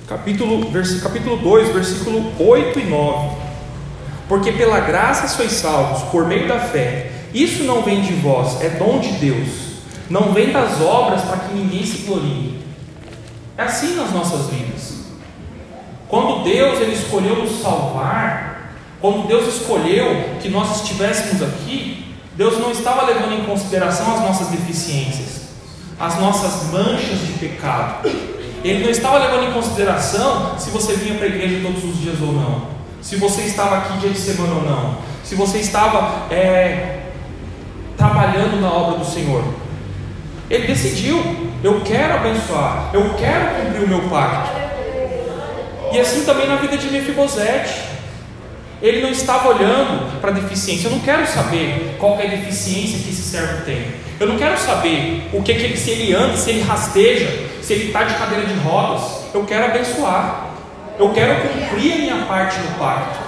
Capítulo, 0.07 0.70
vers, 0.70 1.01
capítulo 1.01 1.38
2, 1.38 1.72
versículo 1.72 2.31
8 2.38 2.79
e 2.81 2.85
9. 2.85 3.37
Porque 4.29 4.53
pela 4.53 4.81
graça 4.81 5.29
sois 5.29 5.53
salvos, 5.53 6.03
por 6.11 6.27
meio 6.27 6.46
da 6.46 6.61
fé. 6.61 7.11
Isso 7.33 7.64
não 7.64 7.83
vem 7.83 8.03
de 8.03 8.12
vós, 8.12 8.61
é 8.61 8.68
dom 8.68 9.01
de 9.01 9.12
Deus. 9.12 9.48
Não 10.11 10.35
vem 10.35 10.53
das 10.53 10.79
obras 10.79 11.22
para 11.22 11.38
que 11.38 11.55
ninguém 11.55 11.87
se 11.87 12.03
glorie. 12.03 12.58
É 13.59 13.64
assim 13.64 13.97
nas 13.97 14.12
nossas 14.12 14.47
vidas. 14.47 14.99
Quando 16.07 16.44
Deus 16.44 16.81
ele 16.81 16.92
escolheu 16.92 17.37
nos 17.37 17.61
salvar, 17.61 18.73
quando 19.01 19.27
Deus 19.27 19.53
escolheu 19.57 20.37
que 20.40 20.49
nós 20.49 20.77
estivéssemos 20.77 21.42
aqui, 21.42 22.14
Deus 22.37 22.57
não 22.59 22.71
estava 22.71 23.05
levando 23.05 23.33
em 23.33 23.44
consideração 23.44 24.14
as 24.14 24.21
nossas 24.21 24.49
deficiências, 24.49 25.49
as 25.99 26.21
nossas 26.21 26.71
manchas 26.71 27.18
de 27.27 27.33
pecado. 27.33 28.09
Ele 28.62 28.85
não 28.85 28.90
estava 28.90 29.18
levando 29.18 29.51
em 29.51 29.53
consideração 29.53 30.57
se 30.57 30.71
você 30.71 30.94
vinha 30.94 31.16
para 31.16 31.27
a 31.27 31.29
igreja 31.29 31.61
todos 31.61 31.83
os 31.83 32.01
dias 32.01 32.21
ou 32.21 32.33
não, 32.33 32.68
se 33.03 33.16
você 33.16 33.42
estava 33.42 33.79
aqui 33.79 33.99
dia 33.99 34.11
de 34.11 34.18
semana 34.18 34.55
ou 34.55 34.62
não, 34.62 34.99
se 35.25 35.35
você 35.35 35.59
estava 35.59 36.33
é, 36.33 37.09
trabalhando 37.97 38.61
na 38.61 38.71
obra 38.71 38.99
do 38.99 39.05
Senhor. 39.05 39.42
Ele 40.49 40.66
decidiu: 40.68 41.47
eu 41.62 41.81
quero 41.81 42.14
abençoar, 42.14 42.90
eu 42.92 43.14
quero 43.14 43.64
cumprir 43.64 43.85
o 43.85 43.88
meu 43.88 44.09
pacto. 44.09 44.68
E 45.92 45.99
assim 45.99 46.25
também 46.25 46.47
na 46.47 46.57
vida 46.57 46.77
de 46.77 46.88
Mefibosete. 46.90 47.88
Ele 48.81 49.03
não 49.03 49.11
estava 49.11 49.49
olhando 49.49 50.21
para 50.21 50.31
a 50.31 50.35
deficiência. 50.35 50.87
Eu 50.87 50.92
não 50.92 51.01
quero 51.01 51.27
saber 51.27 51.97
qual 51.99 52.18
é 52.21 52.27
a 52.27 52.31
deficiência 52.31 53.01
que 53.01 53.11
esse 53.11 53.23
servo 53.23 53.64
tem. 53.64 53.92
Eu 54.21 54.29
não 54.29 54.38
quero 54.38 54.57
saber 54.57 55.29
o 55.33 55.42
que, 55.42 55.53
que 55.55 55.62
ele, 55.62 55.77
se 55.77 55.90
ele 55.90 56.14
anda, 56.14 56.37
se 56.37 56.51
ele 56.51 56.62
rasteja, 56.62 57.29
se 57.61 57.73
ele 57.73 57.87
está 57.87 58.05
de 58.05 58.14
cadeira 58.14 58.47
de 58.47 58.55
rodas. 58.61 59.03
Eu 59.35 59.44
quero 59.44 59.64
abençoar. 59.64 60.51
Eu 60.97 61.12
quero 61.12 61.49
cumprir 61.49 61.92
a 61.92 61.97
minha 61.97 62.27
parte 62.27 62.59
no 62.61 62.79
pacto. 62.79 63.18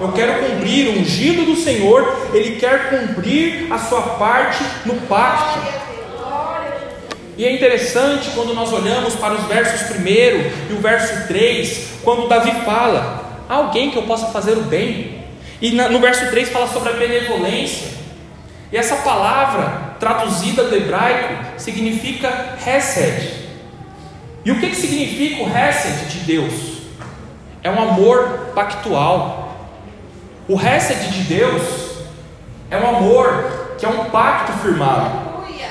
Eu 0.00 0.12
quero 0.12 0.44
cumprir 0.44 0.88
o 0.88 1.00
ungido 1.00 1.44
do 1.44 1.56
Senhor. 1.56 2.28
Ele 2.32 2.56
quer 2.56 2.90
cumprir 2.90 3.72
a 3.72 3.78
sua 3.78 4.00
parte 4.00 4.62
no 4.84 4.94
pacto. 5.08 5.58
E 7.36 7.44
é 7.44 7.52
interessante 7.52 8.30
quando 8.30 8.54
nós 8.54 8.72
olhamos 8.72 9.14
para 9.16 9.34
os 9.34 9.44
versos 9.44 9.90
1 9.90 10.06
e 10.70 10.72
o 10.72 10.80
verso 10.80 11.26
3, 11.26 11.88
quando 12.04 12.28
Davi 12.28 12.52
fala: 12.64 13.42
alguém 13.48 13.90
que 13.90 13.96
eu 13.96 14.02
possa 14.02 14.26
fazer 14.26 14.52
o 14.52 14.62
bem. 14.62 15.24
E 15.60 15.72
no 15.72 15.98
verso 15.98 16.28
3 16.30 16.50
fala 16.50 16.68
sobre 16.68 16.90
a 16.90 16.92
benevolência. 16.92 17.88
E 18.70 18.76
essa 18.76 18.96
palavra, 18.96 19.96
traduzida 19.98 20.64
do 20.64 20.76
hebraico, 20.76 21.58
significa 21.58 22.56
Hesed. 22.64 23.44
E 24.44 24.50
o 24.50 24.60
que, 24.60 24.70
que 24.70 24.76
significa 24.76 25.42
o 25.42 25.48
Hesed 25.48 26.08
de 26.08 26.18
Deus? 26.20 26.52
É 27.62 27.70
um 27.70 27.82
amor 27.82 28.50
pactual. 28.54 29.56
O 30.46 30.60
Hesed 30.60 31.10
de 31.10 31.22
Deus 31.22 31.62
é 32.70 32.76
um 32.76 32.96
amor 32.96 33.76
que 33.78 33.86
é 33.86 33.88
um 33.88 34.10
pacto 34.10 34.52
firmado. 34.58 35.23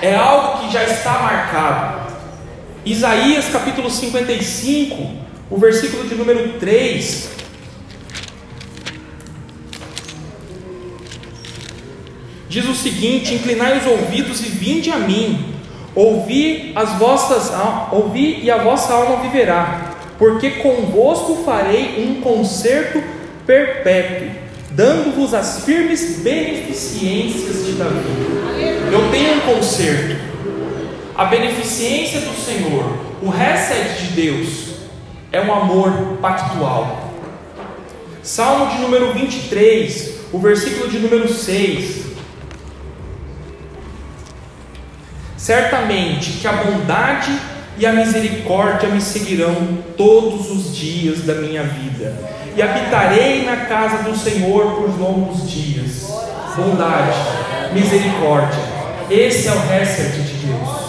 É 0.04 0.14
algo 0.16 0.58
que 0.58 0.74
já 0.74 0.84
está 0.84 1.14
marcado. 1.20 2.12
Isaías 2.86 3.46
capítulo 3.48 3.90
55, 3.90 5.02
o 5.50 5.58
versículo 5.58 6.04
de 6.06 6.14
número 6.14 6.60
3, 6.60 7.30
diz 12.50 12.68
o 12.68 12.76
seguinte: 12.76 13.34
Inclinai 13.34 13.78
os 13.78 13.86
ouvidos 13.86 14.42
e 14.42 14.50
vinde 14.50 14.92
a 14.92 14.98
mim, 14.98 15.56
ouvi 15.96 16.74
as 16.76 17.00
vossas 17.00 17.54
ouvi 17.94 18.42
e 18.44 18.52
a 18.52 18.58
vossa 18.58 18.94
alma 18.94 19.22
viverá, 19.22 19.96
porque 20.20 20.50
convosco 20.50 21.46
farei 21.46 22.06
um 22.06 22.20
concerto 22.20 23.02
perpétuo, 23.48 24.32
dando-vos 24.70 25.34
as 25.34 25.64
firmes 25.64 26.20
beneficências 26.22 27.66
de 27.66 27.72
Davi. 27.76 28.33
Eu 28.94 29.10
tenho 29.10 29.38
um 29.38 29.40
concerto. 29.40 30.22
A 31.16 31.26
beneficência 31.26 32.22
do 32.22 32.36
Senhor, 32.36 32.96
o 33.24 33.28
reset 33.28 34.04
de 34.04 34.08
Deus, 34.10 34.76
é 35.32 35.42
um 35.42 35.52
amor 35.52 36.20
pactual. 36.22 37.12
Salmo 38.22 38.68
de 38.68 38.78
número 38.78 39.12
23, 39.12 40.28
o 40.32 40.38
versículo 40.38 40.92
de 40.92 41.00
número 41.00 41.28
6. 41.28 42.04
Certamente 45.38 46.34
que 46.34 46.48
a 46.48 46.54
bondade 46.54 47.36
e 47.80 47.88
a 47.88 47.94
misericórdia 47.94 48.90
me 48.90 49.02
seguirão 49.02 49.56
todos 49.98 50.52
os 50.52 50.76
dias 50.76 51.24
da 51.24 51.34
minha 51.34 51.64
vida, 51.64 52.16
e 52.56 52.62
habitarei 52.62 53.44
na 53.44 53.66
casa 53.66 54.04
do 54.04 54.16
Senhor 54.16 54.76
por 54.76 55.00
longos 55.00 55.50
dias. 55.50 56.14
Bondade, 56.56 57.18
misericórdia, 57.74 58.73
esse 59.10 59.48
é 59.48 59.52
o 59.52 59.60
reset 59.60 60.22
de 60.22 60.48
Deus. 60.48 60.84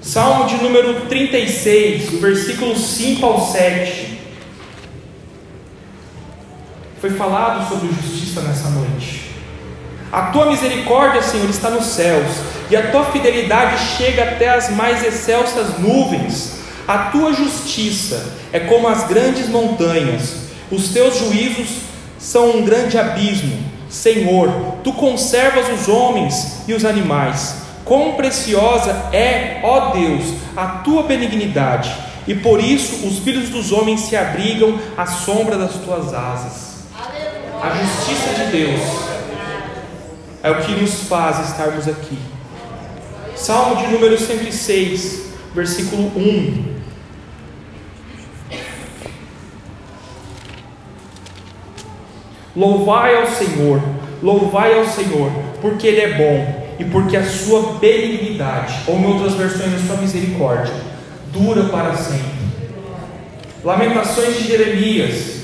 Salmo 0.00 0.46
de 0.46 0.56
número 0.56 1.02
36, 1.06 2.14
o 2.14 2.18
versículo 2.18 2.76
5 2.76 3.26
ao 3.26 3.46
7. 3.46 4.18
Foi 7.00 7.10
falado 7.10 7.68
sobre 7.68 7.88
justiça 7.88 8.40
nessa 8.40 8.70
noite. 8.70 9.30
A 10.10 10.22
tua 10.30 10.46
misericórdia, 10.46 11.22
Senhor, 11.22 11.50
está 11.50 11.68
nos 11.68 11.84
céus, 11.86 12.26
e 12.70 12.76
a 12.76 12.90
tua 12.90 13.04
fidelidade 13.06 13.78
chega 13.96 14.24
até 14.24 14.48
as 14.48 14.70
mais 14.70 15.04
excelsas 15.04 15.78
nuvens. 15.78 16.58
A 16.86 17.10
tua 17.10 17.34
justiça 17.34 18.32
é 18.50 18.60
como 18.60 18.88
as 18.88 19.06
grandes 19.06 19.48
montanhas, 19.48 20.48
os 20.70 20.88
teus 20.88 21.18
juízos 21.18 21.68
são 22.18 22.56
um 22.56 22.64
grande 22.64 22.96
abismo. 22.96 23.67
Senhor, 23.88 24.48
tu 24.84 24.92
conservas 24.92 25.66
os 25.68 25.88
homens 25.88 26.62
e 26.68 26.74
os 26.74 26.84
animais. 26.84 27.56
Quão 27.84 28.14
preciosa 28.14 28.90
é, 29.12 29.60
ó 29.62 29.90
Deus, 29.90 30.34
a 30.56 30.66
tua 30.66 31.04
benignidade, 31.04 31.90
e 32.26 32.34
por 32.34 32.62
isso 32.62 33.06
os 33.06 33.18
filhos 33.20 33.48
dos 33.48 33.72
homens 33.72 34.00
se 34.00 34.14
abrigam 34.14 34.78
à 34.96 35.06
sombra 35.06 35.56
das 35.56 35.72
tuas 35.76 36.12
asas. 36.12 36.68
A 37.62 37.70
justiça 37.70 38.44
de 38.44 38.52
Deus 38.52 38.80
é 40.42 40.50
o 40.50 40.62
que 40.62 40.72
nos 40.72 41.04
faz 41.04 41.48
estarmos 41.48 41.88
aqui. 41.88 42.18
Salmo 43.34 43.76
de 43.76 43.86
número 43.88 44.18
106, 44.18 45.22
versículo 45.54 46.12
1. 46.14 46.77
Louvai 52.58 53.14
ao 53.14 53.28
Senhor, 53.28 53.80
louvai 54.20 54.76
ao 54.76 54.84
Senhor, 54.84 55.30
porque 55.62 55.86
Ele 55.86 56.00
é 56.00 56.18
bom 56.18 56.74
e 56.76 56.84
porque 56.86 57.16
a 57.16 57.24
sua 57.24 57.74
benignidade, 57.74 58.80
ou 58.88 58.98
em 58.98 59.06
outras 59.06 59.34
versões, 59.34 59.74
a 59.74 59.86
sua 59.86 59.96
misericórdia, 59.98 60.74
dura 61.32 61.66
para 61.66 61.94
sempre. 61.94 62.32
Lamentações 63.62 64.38
de 64.38 64.48
Jeremias. 64.48 65.38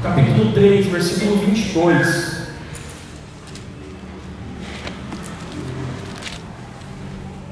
Capítulo 0.00 0.52
3, 0.52 0.86
versículo 0.86 1.38
22. 1.38 2.42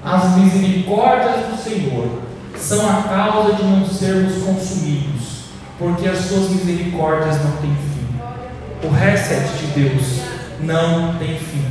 As 0.04 0.36
misericórdias 0.36 1.46
do 1.46 1.56
Senhor 1.60 2.29
são 2.60 2.88
a 2.88 3.02
causa 3.02 3.54
de 3.54 3.62
não 3.64 3.86
sermos 3.86 4.42
consumidos, 4.44 5.44
porque 5.78 6.08
as 6.08 6.18
suas 6.18 6.50
misericórdias 6.50 7.36
não 7.42 7.56
têm 7.56 7.74
fim. 7.74 8.86
O 8.86 8.90
reset 8.90 9.48
de 9.58 9.66
Deus 9.80 10.20
não 10.60 11.14
tem 11.18 11.38
fim. 11.38 11.64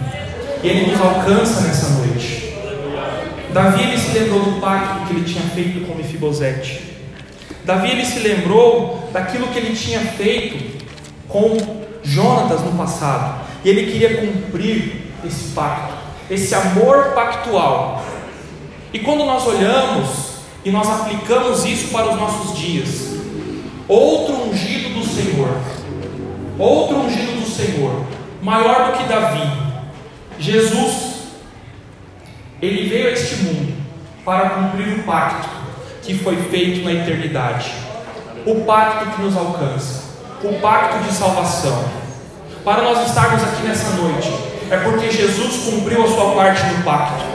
E 0.64 0.68
Ele 0.68 0.92
nos 0.92 1.02
alcança 1.02 1.62
nessa 1.62 1.90
noite. 2.00 2.50
Davi 3.54 3.82
ele 3.82 3.98
se 3.98 4.12
lembrou 4.18 4.42
do 4.44 4.62
pacto 4.62 5.08
que 5.08 5.14
ele 5.14 5.26
tinha 5.26 5.44
feito 5.44 5.88
com 5.88 5.96
Mefibosete. 5.96 6.84
Davi 7.66 7.90
ele 7.90 8.06
se 8.06 8.20
lembrou 8.20 9.10
daquilo 9.12 9.48
que 9.48 9.58
ele 9.58 9.76
tinha 9.76 10.00
feito 10.02 10.86
com 11.28 11.58
Jonatas 12.04 12.62
no 12.62 12.74
passado. 12.74 13.42
E 13.64 13.70
ele 13.70 13.92
queria 13.92 14.18
cumprir 14.18 15.12
esse 15.26 15.50
pacto, 15.54 15.94
esse 16.30 16.54
amor 16.54 17.12
pactual. 17.16 18.04
E 18.94 19.00
quando 19.00 19.26
nós 19.26 19.46
olhamos 19.48 20.29
e 20.64 20.72
nós 20.72 20.88
aplicamos 20.88 21.66
isso 21.66 21.90
para 21.90 22.10
os 22.10 22.16
nossos 22.16 22.58
dias, 22.58 23.20
outro 23.88 24.50
ungido 24.50 25.00
do 25.00 25.06
Senhor, 25.06 25.50
outro 26.58 26.98
ungido 26.98 27.42
do 27.42 27.50
Senhor, 27.50 28.04
maior 28.42 28.92
do 28.92 28.98
que 28.98 29.08
Davi, 29.08 29.50
Jesus, 30.38 31.20
ele 32.62 32.90
veio 32.90 33.08
a 33.08 33.12
este 33.12 33.36
mundo 33.38 33.74
para 34.26 34.50
cumprir 34.50 35.00
o 35.00 35.04
pacto 35.04 35.50
que 36.02 36.18
foi 36.18 36.36
feito 36.50 36.84
na 36.84 36.94
eternidade, 36.94 37.72
o 38.46 38.64
pacto 38.66 39.16
que 39.16 39.22
nos 39.22 39.36
alcança, 39.36 40.04
o 40.44 40.54
pacto 40.60 41.04
de 41.04 41.14
salvação. 41.14 41.84
Para 42.64 42.82
nós 42.84 43.08
estarmos 43.08 43.42
aqui 43.44 43.64
nessa 43.64 43.92
noite, 43.92 44.30
é 44.70 44.78
porque 44.78 45.10
Jesus 45.10 45.64
cumpriu 45.66 46.04
a 46.04 46.08
sua 46.08 46.36
parte 46.36 46.66
no 46.66 46.84
pacto. 46.84 47.29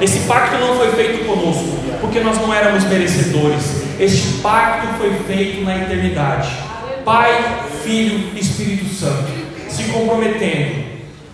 Esse 0.00 0.20
pacto 0.26 0.58
não 0.58 0.76
foi 0.76 0.92
feito 0.92 1.24
conosco, 1.26 1.78
porque 2.00 2.20
nós 2.20 2.38
não 2.38 2.52
éramos 2.52 2.84
merecedores. 2.84 3.82
Este 3.98 4.38
pacto 4.42 4.86
foi 4.98 5.12
feito 5.26 5.64
na 5.64 5.76
eternidade. 5.76 6.50
Pai, 7.04 7.62
Filho 7.82 8.30
e 8.34 8.40
Espírito 8.40 8.92
Santo 8.92 9.30
se 9.68 9.84
comprometendo 9.84 10.84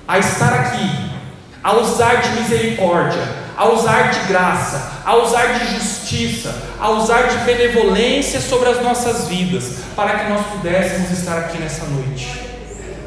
a 0.07 0.18
estar 0.18 0.53
aqui 0.53 1.12
a 1.62 1.77
usar 1.77 2.16
de 2.16 2.40
misericórdia, 2.40 3.22
a 3.57 3.68
usar 3.68 4.11
de 4.11 4.29
graça, 4.29 5.01
a 5.05 5.14
usar 5.16 5.59
de 5.59 5.75
justiça, 5.75 6.55
a 6.81 6.90
usar 6.90 7.22
de 7.29 7.38
benevolência 7.44 8.40
sobre 8.40 8.68
as 8.68 8.83
nossas 8.83 9.29
vidas, 9.29 9.77
para 9.94 10.18
que 10.18 10.31
nós 10.31 10.44
pudéssemos 10.46 11.11
estar 11.11 11.38
aqui 11.38 11.59
nessa 11.59 11.85
noite. 11.87 12.29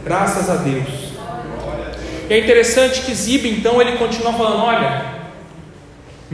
Graças 0.03 0.49
a 0.49 0.55
Deus. 0.55 0.87
E 2.29 2.33
é 2.33 2.39
interessante 2.39 3.01
que 3.01 3.13
Ziba, 3.13 3.47
então, 3.47 3.81
ele 3.81 3.97
continua 3.97 4.33
falando: 4.33 4.63
olha, 4.63 5.14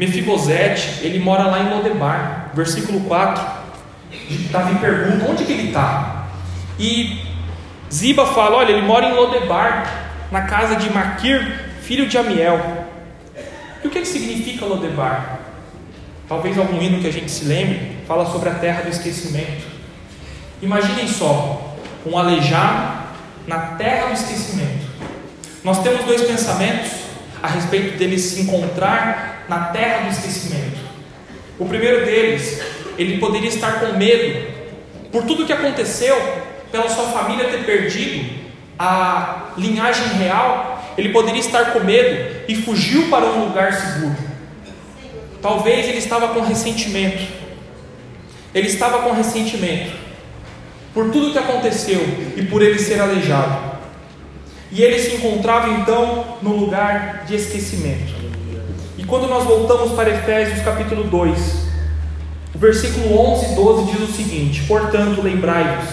Mefibosete, 0.01 1.05
ele 1.05 1.19
mora 1.19 1.43
lá 1.43 1.59
em 1.59 1.69
Lodebar, 1.69 2.49
versículo 2.55 3.01
4. 3.01 3.61
Davi 4.49 4.79
pergunta: 4.79 5.29
onde 5.29 5.45
que 5.45 5.51
ele 5.51 5.67
está? 5.67 6.25
E 6.79 7.21
Ziba 7.93 8.25
fala: 8.25 8.57
olha, 8.57 8.71
ele 8.71 8.81
mora 8.81 9.05
em 9.05 9.13
Lodebar, 9.13 10.15
na 10.31 10.41
casa 10.41 10.75
de 10.75 10.89
Maquir, 10.89 11.69
filho 11.83 12.07
de 12.07 12.17
Amiel. 12.17 12.87
E 13.83 13.87
o 13.87 13.91
que, 13.91 13.99
que 13.99 14.07
significa 14.07 14.65
Lodebar? 14.65 15.39
Talvez 16.27 16.57
algum 16.57 16.81
hino 16.81 16.99
que 16.99 17.07
a 17.07 17.13
gente 17.13 17.29
se 17.29 17.45
lembre, 17.45 17.97
fala 18.07 18.25
sobre 18.25 18.49
a 18.49 18.55
terra 18.55 18.81
do 18.81 18.89
esquecimento. 18.89 19.67
Imaginem 20.63 21.07
só, 21.07 21.75
um 22.07 22.17
aleijado 22.17 23.03
na 23.45 23.59
terra 23.77 24.07
do 24.07 24.13
esquecimento. 24.13 24.81
Nós 25.63 25.83
temos 25.83 26.03
dois 26.05 26.23
pensamentos 26.23 26.89
a 27.43 27.47
respeito 27.47 27.99
dele 27.99 28.17
se 28.17 28.41
encontrar 28.41 29.40
na 29.51 29.65
terra 29.65 30.05
do 30.05 30.11
esquecimento. 30.11 30.79
O 31.59 31.65
primeiro 31.65 32.05
deles, 32.05 32.59
ele 32.97 33.19
poderia 33.19 33.49
estar 33.49 33.81
com 33.81 33.97
medo 33.97 34.47
por 35.11 35.25
tudo 35.25 35.45
que 35.45 35.53
aconteceu, 35.53 36.15
pela 36.71 36.89
sua 36.89 37.05
família 37.07 37.49
ter 37.49 37.65
perdido 37.65 38.41
a 38.79 39.51
linhagem 39.57 40.07
real 40.17 40.71
ele 40.97 41.09
poderia 41.09 41.39
estar 41.39 41.73
com 41.73 41.79
medo 41.79 42.43
e 42.47 42.55
fugiu 42.55 43.09
para 43.09 43.25
um 43.25 43.45
lugar 43.45 43.73
seguro. 43.73 44.17
Talvez 45.41 45.87
ele 45.87 45.97
estava 45.97 46.29
com 46.29 46.41
ressentimento. 46.41 47.27
Ele 48.53 48.67
estava 48.67 48.99
com 48.99 49.13
ressentimento 49.13 49.91
por 50.93 51.09
tudo 51.09 51.31
que 51.31 51.37
aconteceu 51.37 52.01
e 52.35 52.43
por 52.43 52.61
ele 52.61 52.77
ser 52.77 52.99
aleijado. 52.99 53.71
E 54.71 54.83
ele 54.83 54.99
se 54.99 55.15
encontrava 55.15 55.69
então 55.69 56.37
no 56.41 56.55
lugar 56.55 57.23
de 57.25 57.35
esquecimento. 57.35 58.13
Quando 59.11 59.27
nós 59.27 59.43
voltamos 59.43 59.91
para 59.91 60.09
Efésios 60.09 60.61
capítulo 60.63 61.03
2, 61.03 61.37
o 62.55 62.57
versículo 62.57 63.19
11 63.19 63.51
e 63.51 63.55
12 63.55 63.91
diz 63.91 64.09
o 64.09 64.13
seguinte: 64.13 64.63
Portanto, 64.63 65.21
lembrai-vos 65.21 65.89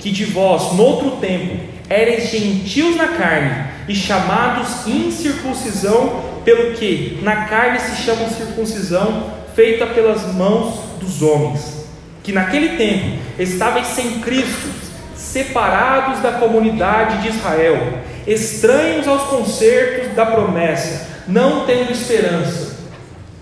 que 0.00 0.10
de 0.10 0.24
vós, 0.24 0.72
noutro 0.72 1.12
tempo, 1.18 1.60
eres 1.88 2.28
gentios 2.28 2.96
na 2.96 3.06
carne 3.06 3.66
e 3.86 3.94
chamados 3.94 4.84
incircuncisão, 4.84 6.24
pelo 6.44 6.72
que 6.72 7.20
na 7.22 7.44
carne 7.44 7.78
se 7.78 8.02
chama 8.02 8.28
circuncisão 8.28 9.32
feita 9.54 9.86
pelas 9.86 10.34
mãos 10.34 10.74
dos 10.98 11.22
homens, 11.22 11.86
que 12.24 12.32
naquele 12.32 12.76
tempo 12.76 13.16
estavam 13.38 13.84
sem 13.84 14.18
Cristo, 14.18 14.68
separados 15.14 16.18
da 16.18 16.32
comunidade 16.32 17.22
de 17.22 17.28
Israel, 17.28 18.00
estranhos 18.26 19.06
aos 19.06 19.22
concertos 19.28 20.16
da 20.16 20.26
promessa, 20.26 21.09
não 21.30 21.64
tendo 21.64 21.92
esperança, 21.92 22.76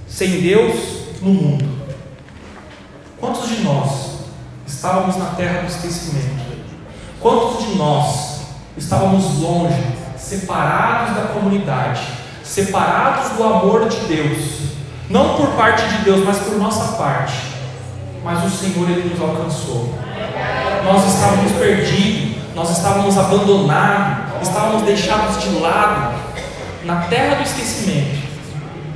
sem 0.07 0.43
Deus 0.43 0.75
no 1.23 1.31
mundo. 1.31 1.69
Quantos 3.19 3.49
de 3.49 3.63
nós 3.63 4.19
estávamos 4.67 5.17
na 5.17 5.31
terra 5.31 5.63
do 5.63 5.69
esquecimento? 5.69 6.39
Quantos 7.19 7.67
de 7.67 7.77
nós 7.77 8.43
estávamos 8.77 9.41
longe 9.41 9.83
separados 10.17 11.17
da 11.17 11.23
comunidade, 11.33 12.03
separados 12.45 13.31
do 13.31 13.43
amor 13.43 13.89
de 13.89 13.97
Deus, 14.01 14.39
não 15.09 15.37
por 15.37 15.49
parte 15.53 15.89
de 15.89 16.05
Deus, 16.05 16.25
mas 16.25 16.39
por 16.39 16.59
nossa 16.59 16.97
parte. 16.97 17.35
Mas 18.23 18.45
o 18.45 18.51
Senhor 18.51 18.89
ele 18.91 19.09
nos 19.09 19.21
alcançou. 19.21 19.95
Nós 20.85 21.15
estávamos 21.15 21.53
perdidos, 21.53 22.37
nós 22.55 22.71
estávamos 22.71 23.17
abandonados, 23.17 24.47
estávamos 24.47 24.83
deixados 24.83 25.43
de 25.43 25.49
lado 25.61 26.28
na 26.89 27.03
terra 27.03 27.35
do 27.35 27.43
esquecimento, 27.43 28.17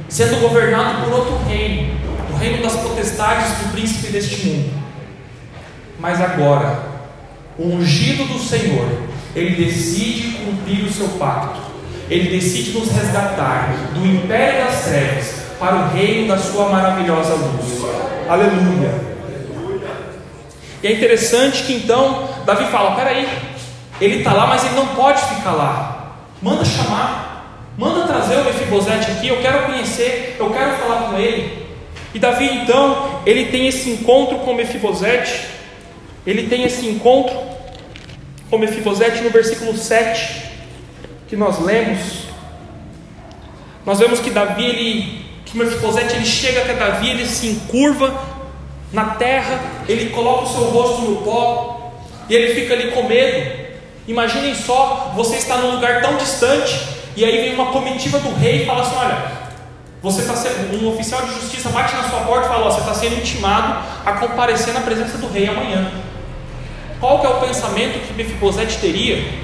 sendo 0.08 0.40
governado 0.40 1.04
por 1.04 1.12
outro 1.12 1.46
reino, 1.46 1.94
o 2.32 2.36
reino 2.38 2.62
das 2.62 2.74
potestades 2.76 3.58
do 3.58 3.72
príncipe 3.72 4.10
deste 4.10 4.46
mundo. 4.46 4.72
Mas 5.98 6.18
agora, 6.18 6.86
o 7.58 7.66
ungido 7.66 8.24
do 8.24 8.38
Senhor 8.38 8.88
ele 9.36 9.62
decide 9.62 10.38
cumprir 10.38 10.86
o 10.86 10.90
seu 10.90 11.06
pacto, 11.18 11.60
ele 12.08 12.30
decide 12.30 12.70
nos 12.78 12.90
resgatar 12.90 13.74
do 13.92 14.06
império 14.06 14.64
das 14.64 14.84
trevas 14.84 15.34
para 15.58 15.76
o 15.76 15.88
reino 15.90 16.28
da 16.28 16.38
sua 16.38 16.70
maravilhosa 16.70 17.34
luz. 17.34 17.84
Aleluia. 18.26 19.12
E 20.82 20.86
é 20.86 20.92
interessante 20.92 21.64
que 21.64 21.74
então 21.74 22.26
Davi 22.46 22.64
fala: 22.70 22.96
peraí, 22.96 23.28
ele 24.00 24.16
está 24.16 24.32
lá, 24.32 24.46
mas 24.46 24.64
ele 24.64 24.76
não 24.76 24.86
pode 24.88 25.22
ficar 25.22 25.52
lá. 25.52 26.16
Manda 26.40 26.64
chamar, 26.64 27.31
manda 27.76 28.06
trazer 28.06 28.36
o 28.36 28.44
Mefibosete 28.44 29.10
aqui. 29.10 29.28
Eu 29.28 29.40
quero 29.40 29.66
conhecer, 29.66 30.36
eu 30.38 30.50
quero 30.50 30.76
falar 30.76 31.10
com 31.10 31.18
ele. 31.18 31.62
E 32.14 32.18
Davi 32.18 32.44
então, 32.44 33.22
ele 33.24 33.46
tem 33.46 33.66
esse 33.66 33.90
encontro 33.90 34.38
com 34.38 34.54
Mefibosete, 34.54 35.46
ele 36.26 36.46
tem 36.46 36.64
esse 36.64 36.86
encontro 36.86 37.34
com 38.50 38.58
Mefibosete 38.58 39.22
no 39.22 39.30
versículo 39.30 39.76
7 39.76 40.50
que 41.26 41.36
nós 41.36 41.58
lemos, 41.58 42.22
nós 43.86 43.98
vemos 43.98 44.20
que 44.20 44.30
Davi, 44.30 44.64
ele, 44.64 45.24
que 45.46 45.56
Mefibosete, 45.56 46.14
ele 46.14 46.26
chega 46.26 46.60
até 46.60 46.74
Davi, 46.74 47.08
ele 47.08 47.26
se 47.26 47.46
encurva 47.46 48.14
na 48.92 49.14
terra, 49.14 49.58
ele 49.88 50.10
coloca 50.10 50.44
o 50.44 50.52
seu 50.52 50.64
rosto 50.64 51.02
no 51.02 51.22
pó 51.22 51.92
e 52.28 52.34
ele 52.34 52.54
fica 52.54 52.74
ali 52.74 52.92
com 52.92 53.04
medo. 53.04 53.62
Imaginem 54.06 54.54
só, 54.54 55.12
você 55.16 55.36
está 55.36 55.56
num 55.56 55.76
lugar 55.76 56.02
tão 56.02 56.16
distante 56.16 57.01
e 57.16 57.24
aí 57.24 57.40
vem 57.42 57.54
uma 57.54 57.66
comitiva 57.72 58.18
do 58.18 58.34
rei 58.34 58.62
e 58.62 58.66
fala 58.66 58.82
assim: 58.82 58.96
olha, 58.96 59.18
você 60.02 60.22
está 60.22 60.34
sendo, 60.34 60.82
um 60.82 60.92
oficial 60.92 61.22
de 61.22 61.34
justiça 61.34 61.68
bate 61.68 61.94
na 61.94 62.04
sua 62.04 62.20
porta 62.20 62.46
e 62.46 62.48
fala: 62.48 62.66
ó, 62.66 62.70
você 62.70 62.80
está 62.80 62.94
sendo 62.94 63.16
intimado 63.16 63.86
a 64.04 64.12
comparecer 64.12 64.74
na 64.74 64.80
presença 64.80 65.18
do 65.18 65.28
rei 65.28 65.48
amanhã. 65.48 65.90
Qual 67.00 67.20
que 67.20 67.26
é 67.26 67.30
o 67.30 67.40
pensamento 67.40 68.06
que 68.06 68.14
Mefibosete 68.14 68.78
teria? 68.78 69.42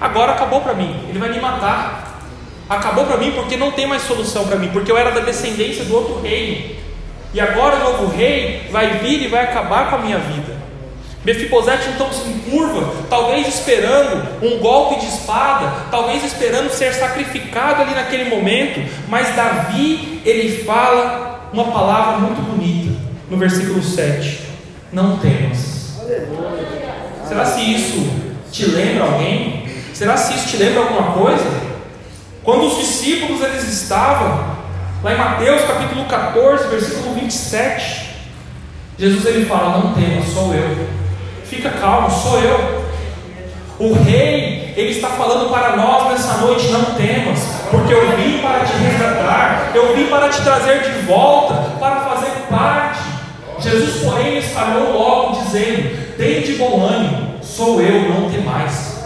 agora 0.00 0.32
acabou 0.32 0.62
para 0.62 0.72
mim, 0.72 1.04
ele 1.08 1.18
vai 1.18 1.28
me 1.28 1.38
matar. 1.40 2.08
Acabou 2.68 3.04
para 3.04 3.16
mim 3.16 3.32
porque 3.32 3.56
não 3.56 3.72
tem 3.72 3.86
mais 3.86 4.02
solução 4.02 4.46
para 4.46 4.56
mim, 4.56 4.70
porque 4.72 4.90
eu 4.90 4.96
era 4.96 5.10
da 5.10 5.20
descendência 5.20 5.84
do 5.84 5.94
outro 5.94 6.20
reino. 6.20 6.76
E 7.34 7.40
agora 7.40 7.76
o 7.76 7.78
novo 7.80 8.16
rei 8.16 8.68
vai 8.70 8.98
vir 8.98 9.22
e 9.22 9.28
vai 9.28 9.44
acabar 9.44 9.90
com 9.90 9.96
a 9.96 9.98
minha 9.98 10.18
vida. 10.18 10.56
Mefibosete 11.22 11.90
então 11.90 12.10
se 12.10 12.26
encurva, 12.30 12.94
talvez 13.10 13.46
esperando 13.46 14.26
um 14.42 14.58
golpe 14.58 15.00
de 15.00 15.06
espada, 15.06 15.70
talvez 15.90 16.24
esperando 16.24 16.70
ser 16.70 16.94
sacrificado 16.94 17.82
ali 17.82 17.94
naquele 17.94 18.30
momento, 18.30 18.80
mas 19.06 19.36
Davi, 19.36 20.22
ele 20.24 20.64
fala 20.64 21.50
uma 21.52 21.64
palavra 21.64 22.18
muito 22.18 22.40
bonita 22.40 22.98
no 23.28 23.36
versículo 23.36 23.82
7: 23.82 24.40
Não 24.90 25.18
temas. 25.18 26.00
Será 27.28 27.44
se 27.44 27.70
isso 27.70 28.10
te 28.50 28.64
lembra 28.64 29.04
alguém? 29.04 29.68
Será 29.92 30.16
se 30.16 30.34
isso 30.34 30.48
te 30.48 30.56
lembra 30.56 30.80
alguma 30.80 31.12
coisa? 31.12 31.44
Quando 32.42 32.66
os 32.66 32.78
discípulos 32.78 33.42
eles 33.42 33.64
estavam 33.64 34.56
lá 35.02 35.12
em 35.12 35.18
Mateus 35.18 35.60
capítulo 35.66 36.06
14, 36.06 36.68
versículo 36.68 37.14
27, 37.14 38.08
Jesus 38.98 39.26
ele 39.26 39.44
fala: 39.44 39.80
Não 39.80 39.92
temas, 39.92 40.26
sou 40.32 40.54
eu 40.54 40.99
Fica 41.50 41.68
calmo, 41.68 42.08
sou 42.08 42.38
eu. 42.38 42.84
O 43.80 43.92
rei, 43.92 44.72
ele 44.76 44.90
está 44.92 45.08
falando 45.08 45.50
para 45.50 45.76
nós 45.76 46.12
nessa 46.12 46.34
noite: 46.34 46.68
não 46.68 46.94
temas, 46.94 47.40
porque 47.72 47.92
eu 47.92 48.16
vim 48.16 48.38
para 48.38 48.60
te 48.60 48.72
resgatar, 48.74 49.72
eu 49.74 49.96
vim 49.96 50.06
para 50.06 50.28
te 50.28 50.40
trazer 50.42 50.80
de 50.82 51.06
volta, 51.06 51.54
para 51.80 52.02
fazer 52.02 52.30
parte. 52.48 53.00
Jesus, 53.58 54.04
porém, 54.04 54.36
lhes 54.36 54.52
falou 54.52 54.92
logo, 54.96 55.42
dizendo: 55.42 56.16
Tem 56.16 56.40
de 56.40 56.52
bom 56.52 56.86
ânimo, 56.86 57.34
sou 57.42 57.82
eu, 57.82 58.08
não 58.08 58.30
temais. 58.30 59.00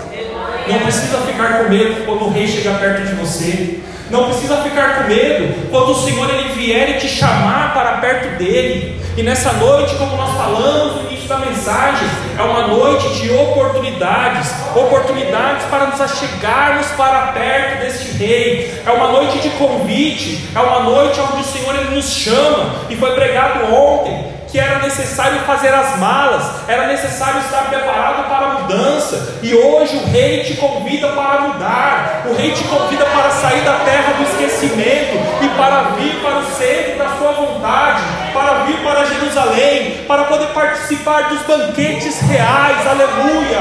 Não 0.68 0.80
precisa 0.80 1.18
ficar 1.22 1.62
com 1.62 1.70
medo 1.70 2.04
quando 2.04 2.26
o 2.26 2.30
rei 2.30 2.46
chegar 2.46 2.78
perto 2.78 3.06
de 3.06 3.14
você. 3.14 3.80
Não 4.10 4.26
precisa 4.26 4.58
ficar 4.58 4.96
com 4.96 5.08
medo 5.08 5.70
quando 5.70 5.92
o 5.92 5.94
Senhor 5.94 6.28
ele 6.28 6.50
vier 6.50 6.90
e 6.90 6.98
te 6.98 7.08
chamar 7.08 7.72
para 7.72 7.98
perto 7.98 8.36
dele. 8.36 9.00
E 9.16 9.22
nessa 9.22 9.52
noite, 9.52 9.94
como 9.94 10.16
nós 10.16 10.36
falamos 10.36 10.96
no 10.96 11.10
início 11.10 11.28
da 11.28 11.38
mensagem, 11.38 12.08
é 12.38 12.42
uma 12.42 12.66
noite 12.66 13.08
de 13.20 13.32
oportunidades 13.32 14.52
oportunidades 14.74 15.64
para 15.66 15.86
nos 15.86 16.00
achegarmos 16.00 16.86
para 16.96 17.28
perto 17.28 17.80
deste 17.80 18.16
Rei. 18.16 18.74
É 18.84 18.90
uma 18.90 19.08
noite 19.08 19.38
de 19.38 19.50
convite, 19.50 20.48
é 20.54 20.58
uma 20.58 20.80
noite 20.80 21.20
onde 21.20 21.42
o 21.42 21.44
Senhor 21.44 21.74
ele 21.76 21.94
nos 21.94 22.12
chama, 22.12 22.74
e 22.90 22.96
foi 22.96 23.12
pregado 23.14 23.72
ontem 23.72 24.33
que 24.54 24.60
era 24.60 24.78
necessário 24.78 25.40
fazer 25.40 25.74
as 25.74 25.98
malas, 25.98 26.44
era 26.68 26.86
necessário 26.86 27.40
estar 27.40 27.68
preparado 27.68 28.28
para 28.28 28.46
a 28.46 28.60
mudança, 28.60 29.40
e 29.42 29.52
hoje 29.52 29.96
o 29.96 30.06
Rei 30.06 30.44
te 30.44 30.54
convida 30.54 31.08
para 31.08 31.40
mudar, 31.40 32.22
o 32.24 32.34
Rei 32.34 32.52
te 32.52 32.62
convida 32.62 33.04
para 33.04 33.30
sair 33.32 33.62
da 33.62 33.80
terra 33.80 34.12
do 34.12 34.22
esquecimento 34.22 35.18
e 35.42 35.48
para 35.56 35.82
vir 35.96 36.22
para 36.22 36.38
o 36.38 36.44
centro 36.52 36.98
da 36.98 37.16
sua 37.18 37.32
vontade, 37.32 38.00
para 38.32 38.62
vir 38.62 38.76
para 38.76 39.04
Jerusalém, 39.06 40.04
para 40.06 40.22
poder 40.22 40.46
participar 40.50 41.30
dos 41.30 41.42
banquetes 41.42 42.20
reais, 42.20 42.86
aleluia. 42.86 43.58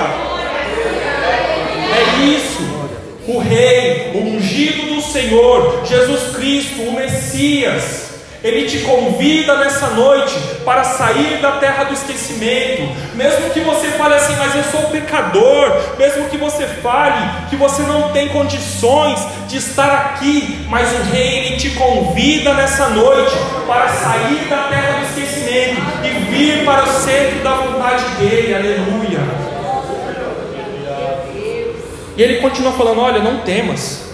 É 1.90 2.24
isso. 2.24 2.62
O 3.28 3.40
Rei, 3.40 4.12
o 4.14 4.36
ungido 4.36 4.94
do 4.94 5.02
Senhor, 5.02 5.82
Jesus 5.86 6.36
Cristo, 6.36 6.84
o 6.84 6.94
Messias, 6.94 8.03
ele 8.44 8.68
te 8.68 8.80
convida 8.80 9.56
nessa 9.56 9.88
noite 9.92 10.36
para 10.66 10.84
sair 10.84 11.38
da 11.42 11.54
terra 11.54 11.86
do 11.86 11.94
esquecimento. 11.94 12.84
Mesmo 13.16 13.50
que 13.52 13.62
você 13.62 13.88
fale 13.92 14.16
assim, 14.16 14.36
mas 14.36 14.54
eu 14.54 14.64
sou 14.66 14.90
pecador. 14.90 15.72
Mesmo 15.98 16.28
que 16.28 16.36
você 16.36 16.68
fale 16.68 17.48
que 17.50 17.56
você 17.56 17.84
não 17.84 18.12
tem 18.12 18.28
condições 18.28 19.26
de 19.48 19.58
estar 19.58 19.94
aqui, 19.94 20.66
mas 20.68 20.92
o 20.92 21.04
Rei 21.04 21.38
ele 21.38 21.56
te 21.56 21.70
convida 21.70 22.54
nessa 22.54 22.90
noite 22.90 23.34
para 23.66 23.88
sair 23.88 24.50
da 24.50 24.64
terra 24.64 25.00
do 25.00 25.06
esquecimento 25.06 25.82
e 26.04 26.10
vir 26.30 26.66
para 26.66 26.84
o 26.84 26.88
centro 26.88 27.40
da 27.42 27.54
vontade 27.54 28.04
dele. 28.16 28.54
Aleluia. 28.54 29.20
E 32.18 32.22
ele 32.22 32.42
continua 32.42 32.74
falando: 32.74 33.00
Olha, 33.00 33.20
não 33.20 33.40
temas, 33.40 34.10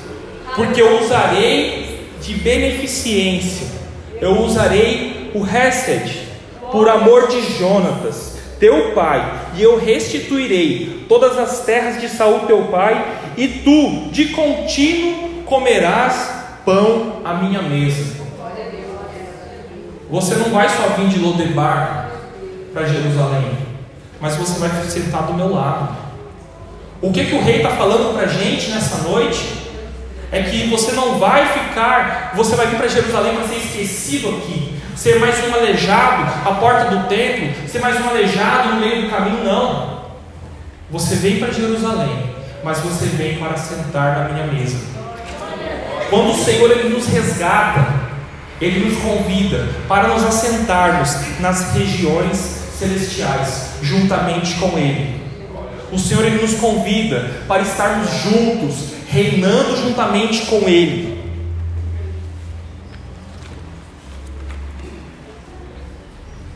porque 0.55 0.79
eu 0.79 1.01
usarei 1.01 2.07
de 2.21 2.35
beneficência 2.35 3.78
eu 4.21 4.41
usarei 4.41 5.31
o 5.33 5.45
Hesed 5.45 6.27
por 6.71 6.87
amor 6.87 7.27
de 7.27 7.41
Jonatas, 7.57 8.37
teu 8.59 8.91
pai, 8.93 9.49
e 9.55 9.63
eu 9.63 9.79
restituirei 9.79 11.05
todas 11.07 11.37
as 11.37 11.61
terras 11.61 11.99
de 11.99 12.09
Saul 12.09 12.41
teu 12.41 12.63
pai, 12.65 13.19
e 13.37 13.47
tu 13.47 14.09
de 14.11 14.29
contínuo 14.29 15.43
comerás 15.45 16.29
pão 16.65 17.21
à 17.23 17.33
minha 17.35 17.61
mesa. 17.61 18.19
Você 20.09 20.35
não 20.35 20.49
vai 20.49 20.67
só 20.67 20.89
vir 20.97 21.07
de 21.07 21.19
Lodebar 21.19 22.11
para 22.73 22.85
Jerusalém, 22.85 23.51
mas 24.19 24.35
você 24.35 24.59
vai 24.59 24.69
sentar 24.83 25.23
do 25.23 25.33
meu 25.33 25.53
lado. 25.53 25.95
O 27.01 27.11
que, 27.11 27.25
que 27.25 27.35
o 27.35 27.41
rei 27.41 27.57
está 27.57 27.69
falando 27.69 28.13
para 28.13 28.23
a 28.23 28.27
gente 28.27 28.71
nessa 28.71 29.07
noite? 29.07 29.58
É 30.31 30.43
que 30.43 30.67
você 30.67 30.91
não 30.91 31.17
vai 31.17 31.45
ficar, 31.47 32.33
você 32.35 32.55
vai 32.55 32.67
vir 32.67 32.77
para 32.77 32.87
Jerusalém 32.87 33.35
para 33.35 33.47
ser 33.47 33.57
esquecido 33.57 34.29
aqui, 34.29 34.75
ser 34.95 35.19
mais 35.19 35.35
um 35.47 35.53
aleijado 35.53 36.23
à 36.47 36.53
porta 36.55 36.85
do 36.95 37.07
templo, 37.07 37.49
ser 37.67 37.79
mais 37.79 37.99
um 37.99 38.09
aleijado 38.09 38.75
no 38.75 38.79
meio 38.79 39.03
do 39.03 39.09
caminho, 39.09 39.43
não. 39.43 39.99
Você 40.91 41.15
vem 41.15 41.39
para 41.39 41.51
Jerusalém, 41.51 42.31
mas 42.63 42.79
você 42.79 43.05
vem 43.05 43.37
para 43.37 43.57
sentar 43.57 44.19
na 44.19 44.29
minha 44.29 44.47
mesa. 44.47 44.77
Quando 46.09 46.31
o 46.31 46.35
Senhor 46.35 46.69
ele 46.71 46.89
nos 46.89 47.07
resgata, 47.07 48.09
ele 48.59 48.89
nos 48.89 48.99
convida 48.99 49.67
para 49.87 50.09
nos 50.09 50.23
assentarmos 50.23 51.15
nas 51.39 51.73
regiões 51.73 52.37
celestiais, 52.77 53.69
juntamente 53.81 54.55
com 54.55 54.77
Ele. 54.77 55.19
O 55.91 55.97
Senhor 55.97 56.23
ele 56.25 56.41
nos 56.41 56.55
convida 56.55 57.31
para 57.47 57.61
estarmos 57.61 58.09
juntos 58.23 58.98
reinando 59.09 59.75
juntamente 59.75 60.45
com 60.45 60.69
Ele. 60.69 61.17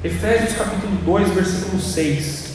Efésios 0.04 0.56
capítulo 0.56 0.96
2, 1.04 1.30
versículo 1.30 1.82
6. 1.82 2.54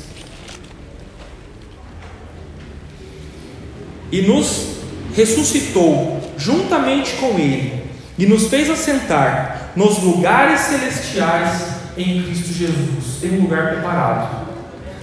E 4.13 4.23
nos 4.23 4.79
ressuscitou 5.15 6.33
juntamente 6.39 7.15
com 7.17 7.39
Ele, 7.39 7.83
e 8.17 8.25
nos 8.25 8.47
fez 8.47 8.71
assentar 8.71 9.73
nos 9.75 9.99
lugares 10.03 10.61
celestiais 10.61 11.67
em 11.97 12.23
Cristo 12.23 12.53
Jesus. 12.53 13.19
Tem 13.21 13.33
um 13.33 13.43
lugar 13.43 13.71
preparado, 13.71 14.47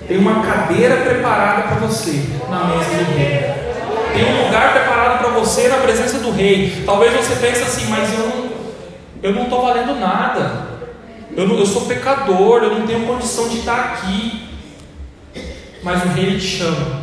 tem 0.08 0.17
uma 0.17 0.41
cadeira 0.41 0.97
preparada 0.97 1.63
para 1.63 1.75
você 1.88 2.23
na 2.49 2.65
mesa 2.65 3.03
do 3.03 3.17
Rei. 3.17 3.54
Tem 4.15 4.23
um 4.23 4.45
lugar 4.45 4.71
preparado 4.71 5.19
para 5.19 5.30
você 5.30 5.67
na 5.67 5.78
presença 5.78 6.19
do 6.19 6.32
rei. 6.32 6.84
Talvez 6.86 7.13
você 7.13 7.36
pense 7.36 7.62
assim, 7.62 7.88
mas 7.88 8.13
eu 8.13 8.19
não 8.19 8.45
eu 9.21 9.34
não 9.34 9.43
estou 9.43 9.62
valendo 9.62 9.99
nada. 9.99 10.67
Eu, 11.36 11.47
não, 11.47 11.58
eu 11.58 11.65
sou 11.65 11.82
pecador, 11.88 12.63
eu 12.63 12.80
não 12.80 12.88
tenho 12.88 13.08
condição 13.08 13.49
de 13.49 13.58
estar 13.58 13.78
aqui. 13.78 14.47
Mas 15.82 16.04
o 16.04 16.08
rei 16.10 16.38
te 16.38 16.45
chama. 16.45 17.01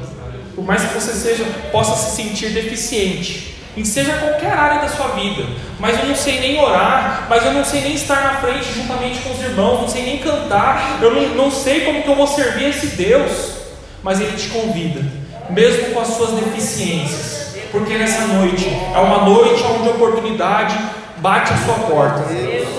Por 0.55 0.64
mais 0.64 0.83
que 0.85 0.94
você 0.94 1.12
seja, 1.12 1.44
possa 1.70 1.96
se 1.96 2.16
sentir 2.16 2.51
deficiente, 2.51 3.57
em 3.77 3.85
seja 3.85 4.12
qualquer 4.14 4.53
área 4.53 4.83
da 4.83 4.88
sua 4.88 5.09
vida, 5.09 5.44
mas 5.81 5.98
eu 5.98 6.07
não 6.07 6.14
sei 6.14 6.40
nem 6.40 6.61
orar, 6.61 7.27
mas 7.29 7.44
eu 7.44 7.53
não 7.53 7.64
sei 7.64 7.81
nem 7.81 7.94
estar 7.94 8.22
na 8.22 8.35
frente 8.40 8.72
juntamente 8.72 9.20
com 9.20 9.33
os 9.33 9.42
irmãos, 9.42 9.81
não 9.81 9.88
sei 9.88 10.03
nem 10.05 10.18
cantar, 10.18 10.98
eu 11.01 11.12
não, 11.14 11.29
não 11.35 11.51
sei 11.51 11.81
como 11.87 12.03
que 12.03 12.09
eu 12.09 12.14
vou 12.14 12.27
servir 12.27 12.68
esse 12.68 12.88
Deus, 12.88 13.55
mas 14.03 14.20
Ele 14.20 14.37
te 14.37 14.48
convida 14.51 15.21
mesmo 15.50 15.94
com 15.94 16.00
as 16.00 16.09
suas 16.09 16.31
deficiências, 16.33 17.56
porque 17.71 17.96
nessa 17.96 18.27
noite 18.27 18.69
é 18.69 18.98
uma 18.98 19.25
noite 19.25 19.62
onde 19.64 19.88
a 19.88 19.92
oportunidade 19.92 20.77
bate 21.19 21.52
a 21.52 21.56
sua 21.56 21.75
porta. 21.87 22.25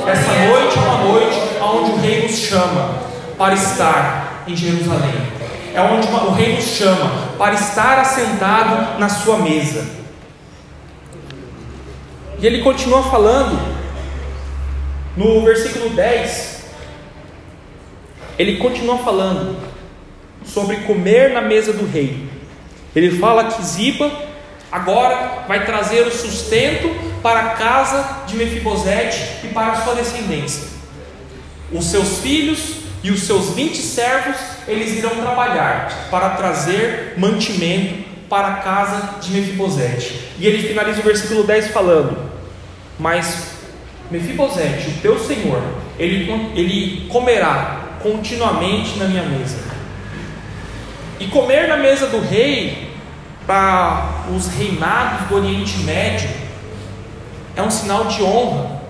Essa 0.08 0.32
noite 0.48 0.78
é 0.78 0.82
uma 0.82 0.98
noite 1.06 1.38
onde 1.62 1.92
o 1.92 1.96
Rei 1.96 2.24
nos 2.24 2.38
chama 2.38 2.96
para 3.38 3.54
estar 3.54 4.44
em 4.48 4.56
Jerusalém. 4.56 5.14
É 5.74 5.82
onde 5.82 6.08
o 6.08 6.32
Rei 6.32 6.56
nos 6.56 6.66
chama 6.66 7.12
para 7.38 7.56
estar 7.56 8.00
assentado 8.00 9.00
na 9.00 9.10
sua 9.10 9.38
mesa. 9.38 9.86
E 12.40 12.46
ele 12.46 12.62
continua 12.62 13.02
falando 13.04 13.58
no 15.16 15.42
versículo 15.44 15.90
10. 15.90 16.64
Ele 18.38 18.58
continua 18.58 18.98
falando 18.98 19.56
sobre 20.46 20.78
comer 20.78 21.32
na 21.32 21.42
mesa 21.42 21.72
do 21.72 21.90
rei. 21.90 22.33
Ele 22.96 23.18
fala 23.20 23.46
que 23.46 23.64
Ziba 23.64 24.12
agora 24.72 25.46
vai 25.48 25.66
trazer 25.66 26.08
o 26.08 26.12
sustento 26.12 26.90
para 27.22 27.40
a 27.40 27.50
casa 27.52 28.26
de 28.28 28.36
Mefibosete 28.36 29.46
e 29.46 29.48
para 29.48 29.74
a 29.74 29.82
sua 29.82 29.96
descendência. 29.96 30.68
Os 31.72 31.86
seus 31.86 32.20
filhos 32.20 32.84
e 33.04 33.12
os 33.12 33.24
seus 33.24 33.52
vinte 33.52 33.78
servos, 33.78 34.36
eles 34.68 34.98
irão 34.98 35.12
trabalhar 35.12 36.08
para 36.10 36.32
trazer 36.32 37.14
mantimento 37.18 38.04
para 38.30 38.48
a 38.48 38.56
casa 38.58 39.20
de 39.20 39.32
Mefibosete. 39.32 40.20
E 40.40 40.48
ele 40.48 40.68
finaliza 40.68 41.00
o 41.00 41.04
versículo 41.04 41.44
10 41.44 41.70
falando: 41.70 42.18
Mas 42.98 43.54
Mefibosete, 44.10 44.90
o 44.90 45.02
teu 45.02 45.20
senhor, 45.20 45.62
ele, 45.98 46.32
ele 46.56 47.08
comerá 47.10 47.98
continuamente 48.02 48.98
na 48.98 49.06
minha 49.06 49.24
mesa. 49.24 49.73
E 51.20 51.28
comer 51.28 51.68
na 51.68 51.78
mesa 51.78 52.08
do 52.08 52.20
rei, 52.20 52.92
para 53.46 54.26
os 54.36 54.48
reinados 54.48 55.28
do 55.28 55.36
Oriente 55.36 55.78
Médio, 55.80 56.30
é 57.56 57.62
um 57.62 57.70
sinal 57.70 58.06
de 58.06 58.24
honra. 58.24 58.82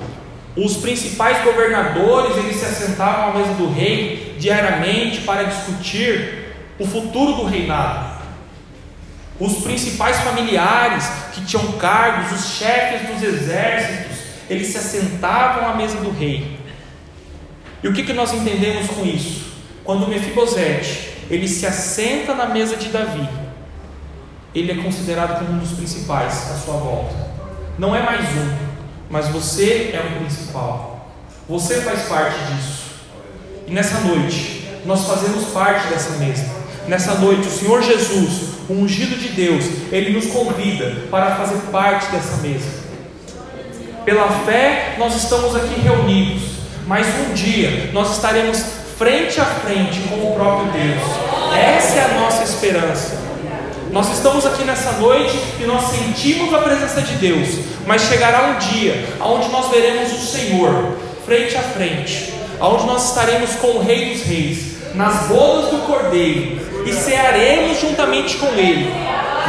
Os 0.55 0.78
principais 0.78 1.43
governadores, 1.43 2.38
eles 2.38 2.57
se 2.57 2.65
assentavam 2.65 3.30
à 3.30 3.34
mesa 3.34 3.53
do 3.53 3.71
rei 3.71 4.36
diariamente 4.38 5.21
para 5.21 5.43
discutir 5.43 6.53
o 6.78 6.86
futuro 6.86 7.34
do 7.34 7.45
reinado. 7.45 8.13
Os 9.39 9.63
principais 9.63 10.19
familiares 10.19 11.05
que 11.34 11.43
tinham 11.43 11.71
cargos, 11.74 12.32
os 12.32 12.55
chefes 12.55 13.07
dos 13.09 13.24
exércitos, 13.24 14.17
eles 14.49 14.67
se 14.67 14.78
assentavam 14.78 15.69
à 15.69 15.76
mesa 15.76 15.97
do 15.97 16.11
rei. 16.11 16.59
E 17.82 17.88
o 17.88 17.93
que, 17.93 18.03
que 18.03 18.13
nós 18.13 18.32
entendemos 18.32 18.88
com 18.91 19.03
isso? 19.05 19.53
Quando 19.84 20.07
Mefibosete 20.07 21.12
ele 21.30 21.47
se 21.47 21.65
assenta 21.65 22.34
na 22.34 22.47
mesa 22.47 22.76
de 22.76 22.89
Davi, 22.89 23.28
ele 24.53 24.71
é 24.71 24.84
considerado 24.84 25.39
como 25.39 25.53
um 25.53 25.57
dos 25.57 25.71
principais 25.71 26.51
à 26.51 26.55
sua 26.55 26.76
volta. 26.76 27.15
Não 27.78 27.95
é 27.95 28.03
mais 28.03 28.21
um, 28.30 28.55
mas 29.09 29.28
você 29.30 29.91
é 29.93 29.99
o 29.99 30.19
principal. 30.19 31.11
Você 31.49 31.82
faz 31.82 32.03
parte 32.03 32.38
disso. 32.53 32.84
E 33.67 33.71
nessa 33.71 33.99
noite, 34.01 34.67
nós 34.86 35.05
fazemos 35.05 35.45
parte 35.45 35.88
dessa 35.88 36.17
mesa. 36.17 36.45
Nessa 36.88 37.15
noite, 37.15 37.47
o 37.47 37.51
Senhor 37.51 37.82
Jesus, 37.82 38.53
o 38.69 38.74
ungido 38.74 39.15
de 39.15 39.30
Deus, 39.30 39.65
ele 39.91 40.11
nos 40.11 40.28
convida 40.28 41.07
para 41.09 41.36
fazer 41.36 41.57
parte 41.71 42.11
dessa 42.11 42.38
mesa. 42.38 42.84
Pela 44.05 44.28
fé, 44.45 44.95
nós 44.99 45.15
estamos 45.15 45.55
aqui 45.55 45.80
reunidos, 45.80 46.43
mas 46.86 47.07
um 47.07 47.34
dia 47.34 47.89
nós 47.93 48.11
estaremos 48.11 48.61
frente 48.98 49.39
a 49.41 49.46
frente 49.46 50.02
com 50.08 50.16
o 50.16 50.36
próprio 50.36 50.72
Deus. 50.72 51.02
Essa 51.58 52.00
é 52.00 52.06
a 52.06 52.20
nossa 52.20 52.44
esperança. 52.44 53.18
Nós 53.91 54.12
estamos 54.12 54.46
aqui 54.46 54.64
nessa 54.64 54.94
noite 54.94 55.38
e 55.60 55.66
nós 55.66 55.84
sentimos 55.89 56.54
a 56.54 56.60
presença 56.60 57.02
de 57.02 57.14
Deus, 57.16 57.60
mas 57.86 58.02
chegará 58.04 58.44
um 58.44 58.58
dia 58.58 59.06
onde 59.22 59.50
nós 59.50 59.70
veremos 59.70 60.12
o 60.12 60.26
Senhor 60.26 60.98
frente 61.26 61.56
a 61.56 61.62
frente, 61.62 62.34
onde 62.60 62.86
nós 62.86 63.10
estaremos 63.10 63.52
com 63.56 63.68
o 63.68 63.84
Rei 63.84 64.14
dos 64.14 64.24
Reis, 64.24 64.74
nas 64.96 65.28
bodas 65.28 65.72
do 65.72 65.86
Cordeiro 65.86 66.60
e 66.88 66.94
cearemos 66.94 67.80
juntamente 67.80 68.38
com 68.38 68.48
Ele. 68.48 68.91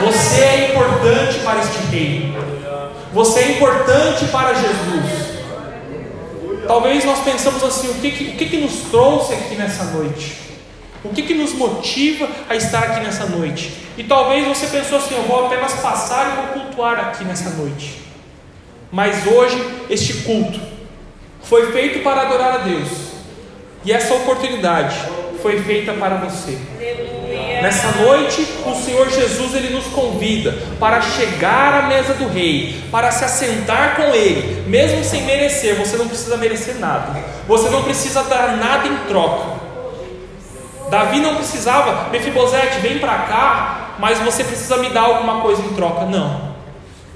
Você 0.05 0.41
é 0.41 0.71
importante 0.71 1.39
para 1.39 1.61
este 1.61 1.79
Rei, 1.91 2.35
você 3.13 3.41
é 3.41 3.53
importante 3.53 4.25
para 4.27 4.55
Jesus. 4.55 5.24
Talvez 6.67 7.05
nós 7.05 7.21
pensamos 7.21 7.63
assim: 7.63 7.89
o 7.91 7.95
que, 7.95 8.09
o 8.09 8.37
que, 8.37 8.47
que 8.47 8.57
nos 8.57 8.91
trouxe 8.91 9.35
aqui 9.35 9.55
nessa 9.55 9.85
noite? 9.85 10.37
O 11.05 11.11
que, 11.11 11.23
que 11.23 11.35
nos 11.35 11.53
motiva 11.53 12.29
a 12.49 12.57
estar 12.57 12.83
aqui 12.85 13.01
nessa 13.01 13.27
noite? 13.27 13.73
E 13.97 14.05
talvez 14.05 14.47
você 14.47 14.67
pensou 14.67 14.99
assim: 14.99 15.15
eu 15.15 15.23
vou 15.25 15.47
apenas 15.47 15.75
passar 15.75 16.33
e 16.33 16.37
vou 16.37 16.63
cultuar 16.65 16.99
aqui 16.99 17.25
nessa 17.25 17.51
noite. 17.51 18.01
Mas 18.91 19.27
hoje, 19.27 19.63
este 19.91 20.15
culto 20.23 20.61
foi 21.43 21.73
feito 21.73 22.03
para 22.03 22.23
adorar 22.23 22.55
a 22.55 22.59
Deus, 22.59 22.89
e 23.85 23.93
essa 23.93 24.15
oportunidade 24.15 24.97
foi 25.43 25.61
feita 25.61 25.93
para 25.93 26.17
você. 26.17 26.59
Nessa 27.65 27.93
noite, 27.93 28.47
o 28.67 28.75
Senhor 28.75 29.09
Jesus 29.09 29.55
ele 29.55 29.75
nos 29.75 29.87
convida 29.87 30.53
para 30.79 31.01
chegar 31.01 31.73
à 31.73 31.87
mesa 31.87 32.13
do 32.13 32.29
rei, 32.29 32.85
para 32.91 33.11
se 33.11 33.25
assentar 33.25 33.97
com 33.97 34.15
ele, 34.15 34.69
mesmo 34.69 35.03
sem 35.03 35.23
merecer. 35.23 35.75
Você 35.77 35.97
não 35.97 36.07
precisa 36.07 36.37
merecer 36.37 36.79
nada. 36.79 37.19
Você 37.49 37.71
não 37.71 37.83
precisa 37.83 38.23
dar 38.25 38.59
nada 38.59 38.87
em 38.87 38.95
troca. 39.09 39.63
Davi 40.91 41.21
não 41.21 41.37
precisava, 41.37 42.11
Mefibosete, 42.11 42.81
vem 42.81 42.99
para 42.99 43.21
cá, 43.21 43.95
mas 43.99 44.19
você 44.19 44.45
precisa 44.45 44.77
me 44.77 44.91
dar 44.91 45.05
alguma 45.05 45.41
coisa 45.41 45.63
em 45.63 45.73
troca. 45.73 46.05
Não. 46.05 46.55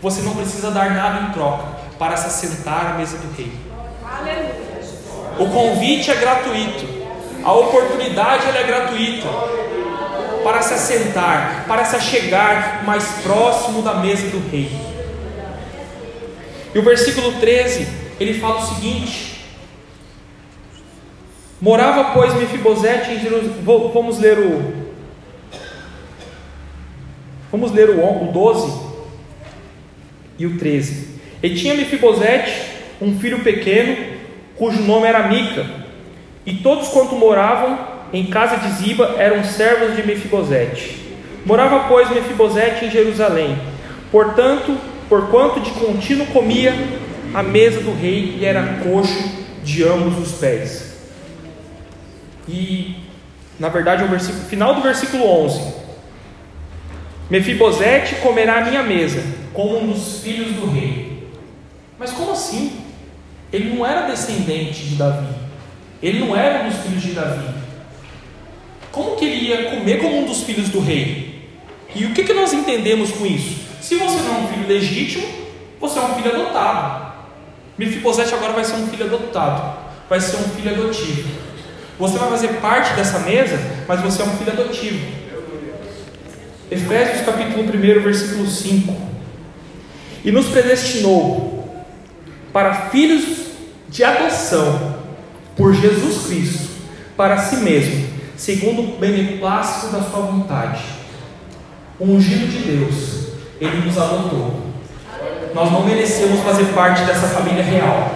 Você 0.00 0.22
não 0.22 0.34
precisa 0.34 0.70
dar 0.70 0.92
nada 0.92 1.28
em 1.28 1.32
troca 1.32 1.64
para 1.98 2.16
se 2.16 2.26
assentar 2.26 2.92
à 2.92 2.94
mesa 2.94 3.18
do 3.18 3.36
rei. 3.36 3.52
O 5.38 5.46
convite 5.50 6.10
é 6.10 6.14
gratuito. 6.14 6.86
A 7.44 7.52
oportunidade 7.52 8.46
é 8.56 8.62
gratuita 8.62 9.28
para 10.48 10.62
se 10.62 10.72
assentar, 10.72 11.66
para 11.68 11.84
se 11.84 12.00
chegar 12.00 12.82
mais 12.82 13.04
próximo 13.22 13.82
da 13.82 13.96
mesa 13.96 14.28
do 14.28 14.38
rei. 14.50 14.70
E 16.74 16.78
o 16.78 16.82
versículo 16.82 17.32
13, 17.32 17.86
ele 18.18 18.40
fala 18.40 18.60
o 18.60 18.66
seguinte: 18.66 19.44
Morava, 21.60 22.14
pois, 22.14 22.32
Mefibosete 22.32 23.10
em 23.10 23.20
Jerusalém. 23.20 23.62
Vamos 23.92 24.18
ler 24.18 24.38
o. 24.38 24.88
Vamos 27.52 27.70
ler 27.70 27.90
o 27.90 28.32
12 28.32 28.72
e 30.38 30.46
o 30.46 30.56
13. 30.56 31.20
E 31.42 31.54
tinha 31.56 31.74
Mefibosete 31.74 32.70
um 33.02 33.20
filho 33.20 33.40
pequeno, 33.40 33.98
cujo 34.56 34.80
nome 34.80 35.06
era 35.06 35.28
Mica, 35.28 35.66
e 36.46 36.54
todos 36.54 36.88
quanto 36.88 37.16
moravam 37.16 37.97
em 38.12 38.26
casa 38.26 38.56
de 38.56 38.70
Ziba 38.72 39.16
eram 39.18 39.44
servos 39.44 39.96
de 39.96 40.06
Mefibosete. 40.06 41.08
Morava, 41.44 41.88
pois, 41.88 42.10
Mefibosete 42.10 42.86
em 42.86 42.90
Jerusalém. 42.90 43.58
Portanto, 44.10 44.76
porquanto 45.08 45.60
de 45.60 45.70
contínuo 45.72 46.26
comia 46.26 46.74
a 47.34 47.42
mesa 47.42 47.80
do 47.80 47.92
rei 47.92 48.36
e 48.38 48.44
era 48.44 48.80
coxo 48.82 49.46
de 49.62 49.84
ambos 49.84 50.18
os 50.18 50.38
pés. 50.38 50.96
E, 52.48 52.96
na 53.58 53.68
verdade, 53.68 54.04
o 54.04 54.08
versículo, 54.08 54.44
final 54.44 54.74
do 54.74 54.80
versículo 54.80 55.24
11: 55.44 55.74
Mefibosete 57.28 58.16
comerá 58.16 58.58
a 58.58 58.64
minha 58.64 58.82
mesa, 58.82 59.22
como 59.52 59.78
um 59.78 59.92
dos 59.92 60.20
filhos 60.22 60.52
do 60.52 60.70
rei. 60.70 61.28
Mas 61.98 62.12
como 62.12 62.32
assim? 62.32 62.80
Ele 63.52 63.74
não 63.74 63.84
era 63.84 64.06
descendente 64.06 64.84
de 64.84 64.94
Davi. 64.94 65.34
Ele 66.02 66.20
não 66.20 66.36
era 66.36 66.64
um 66.64 66.68
dos 66.68 66.78
filhos 66.78 67.02
de 67.02 67.12
Davi. 67.12 67.48
Como 68.98 69.14
que 69.14 69.24
ele 69.24 69.46
ia 69.46 69.70
comer 69.70 70.00
como 70.00 70.18
um 70.18 70.24
dos 70.24 70.42
filhos 70.42 70.70
do 70.70 70.80
rei? 70.80 71.48
E 71.94 72.04
o 72.04 72.12
que, 72.12 72.24
que 72.24 72.32
nós 72.32 72.52
entendemos 72.52 73.12
com 73.12 73.24
isso? 73.24 73.60
Se 73.80 73.94
você 73.94 74.16
não 74.22 74.34
é 74.34 74.38
um 74.40 74.48
filho 74.48 74.66
legítimo, 74.66 75.24
você 75.80 76.00
é 76.00 76.02
um 76.02 76.16
filho 76.16 76.34
adotado. 76.34 77.12
Mefibosete 77.78 78.34
agora 78.34 78.54
vai 78.54 78.64
ser 78.64 78.74
um 78.74 78.88
filho 78.88 79.04
adotado, 79.04 79.78
vai 80.08 80.20
ser 80.20 80.38
um 80.38 80.48
filho 80.48 80.72
adotivo. 80.72 81.28
Você 81.96 82.18
vai 82.18 82.28
fazer 82.28 82.48
parte 82.54 82.92
dessa 82.94 83.20
mesa, 83.20 83.60
mas 83.86 84.00
você 84.00 84.20
é 84.20 84.24
um 84.24 84.36
filho 84.36 84.50
adotivo. 84.50 85.06
Efésios 86.68 87.24
capítulo 87.24 87.62
1, 87.62 88.02
versículo 88.02 88.48
5. 88.48 88.96
E 90.24 90.32
nos 90.32 90.48
predestinou 90.48 91.84
para 92.52 92.90
filhos 92.90 93.46
de 93.88 94.02
adoção 94.02 94.98
por 95.56 95.72
Jesus 95.72 96.26
Cristo, 96.26 96.68
para 97.16 97.38
si 97.38 97.58
mesmo, 97.58 98.17
segundo 98.38 98.80
o 98.80 98.98
beneplácito 98.98 99.92
da 99.92 100.00
sua 100.00 100.20
vontade. 100.22 100.82
O 101.98 102.04
ungido 102.04 102.46
de 102.46 102.58
Deus, 102.60 103.32
ele 103.60 103.84
nos 103.84 103.98
adotou. 103.98 104.62
Nós 105.54 105.70
não 105.70 105.84
merecemos 105.84 106.40
fazer 106.40 106.64
parte 106.72 107.02
dessa 107.02 107.28
família 107.28 107.62
real. 107.62 108.10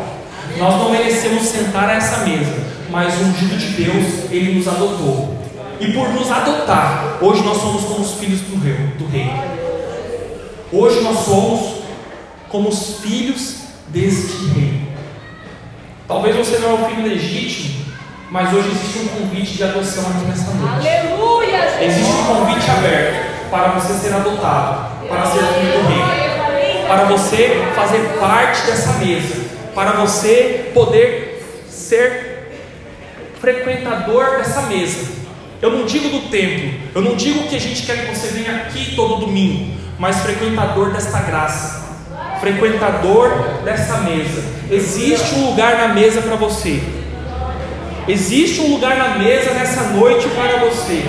Nós 0.57 0.77
não 0.77 0.91
merecemos 0.91 1.43
sentar 1.43 1.91
a 1.91 1.95
essa 1.97 2.19
mesa 2.25 2.73
mas 2.93 3.19
o 3.19 3.25
ungido 3.25 3.57
de 3.57 3.85
Deus, 3.85 4.31
ele 4.31 4.55
nos 4.55 4.69
adotou. 4.69 5.35
E 5.81 5.93
por 5.93 6.11
nos 6.11 6.31
adotar, 6.31 7.19
hoje 7.23 7.43
nós 7.43 7.57
somos 7.57 7.85
como 7.85 8.01
os 8.01 8.13
filhos 8.15 8.41
do 8.43 8.63
rei. 8.63 8.77
Do 8.99 9.07
rei. 9.07 9.33
Hoje 10.71 11.01
nós 11.01 11.25
somos 11.25 11.83
como 12.51 12.69
os 12.69 12.99
filhos 12.99 13.57
deste 13.89 14.45
rei. 14.55 14.83
Talvez 16.07 16.37
você 16.37 16.59
não 16.59 16.71
é 16.71 16.75
o 16.75 16.89
filho 16.91 17.09
legítimo, 17.09 17.82
mas 18.33 18.51
hoje 18.51 18.71
existe 18.71 18.99
um 19.01 19.09
convite 19.09 19.53
de 19.53 19.63
adoção 19.63 20.05
aqui 20.09 20.25
nessa 20.25 20.51
noite. 20.55 20.89
Aleluia! 20.89 21.85
Existe 21.85 22.13
um 22.13 22.25
convite 22.25 22.71
aberto 22.71 23.51
para 23.51 23.69
você 23.73 23.93
ser 23.93 24.15
adotado, 24.15 25.07
para 25.07 25.27
ser 25.27 25.39
filho 25.41 25.83
do 25.83 25.89
rei, 25.89 26.87
para 26.87 27.05
você 27.05 27.63
fazer 27.75 27.99
parte 28.19 28.63
dessa 28.65 28.93
mesa, 28.95 29.35
para 29.75 29.93
você 29.93 30.71
poder 30.73 31.45
ser 31.69 32.55
frequentador 33.39 34.39
dessa 34.39 34.63
mesa. 34.63 35.13
Eu 35.61 35.71
não 35.71 35.85
digo 35.85 36.09
do 36.09 36.31
templo, 36.31 36.73
eu 36.95 37.03
não 37.03 37.15
digo 37.15 37.47
que 37.49 37.55
a 37.55 37.61
gente 37.61 37.83
quer 37.83 38.07
que 38.07 38.17
você 38.17 38.29
venha 38.29 38.63
aqui 38.63 38.97
todo 38.97 39.27
domingo, 39.27 39.79
mas 39.99 40.21
frequentador 40.21 40.91
desta 40.91 41.21
graça, 41.21 42.01
frequentador 42.41 43.61
dessa 43.63 43.99
mesa. 43.99 44.43
Existe 44.71 45.35
um 45.35 45.51
lugar 45.51 45.77
na 45.77 45.89
mesa 45.89 46.23
para 46.23 46.37
você. 46.37 47.02
Existe 48.09 48.61
um 48.61 48.73
lugar 48.73 48.97
na 48.97 49.19
mesa 49.19 49.53
nessa 49.53 49.83
noite 49.91 50.29
para 50.31 50.59
você. 50.59 51.05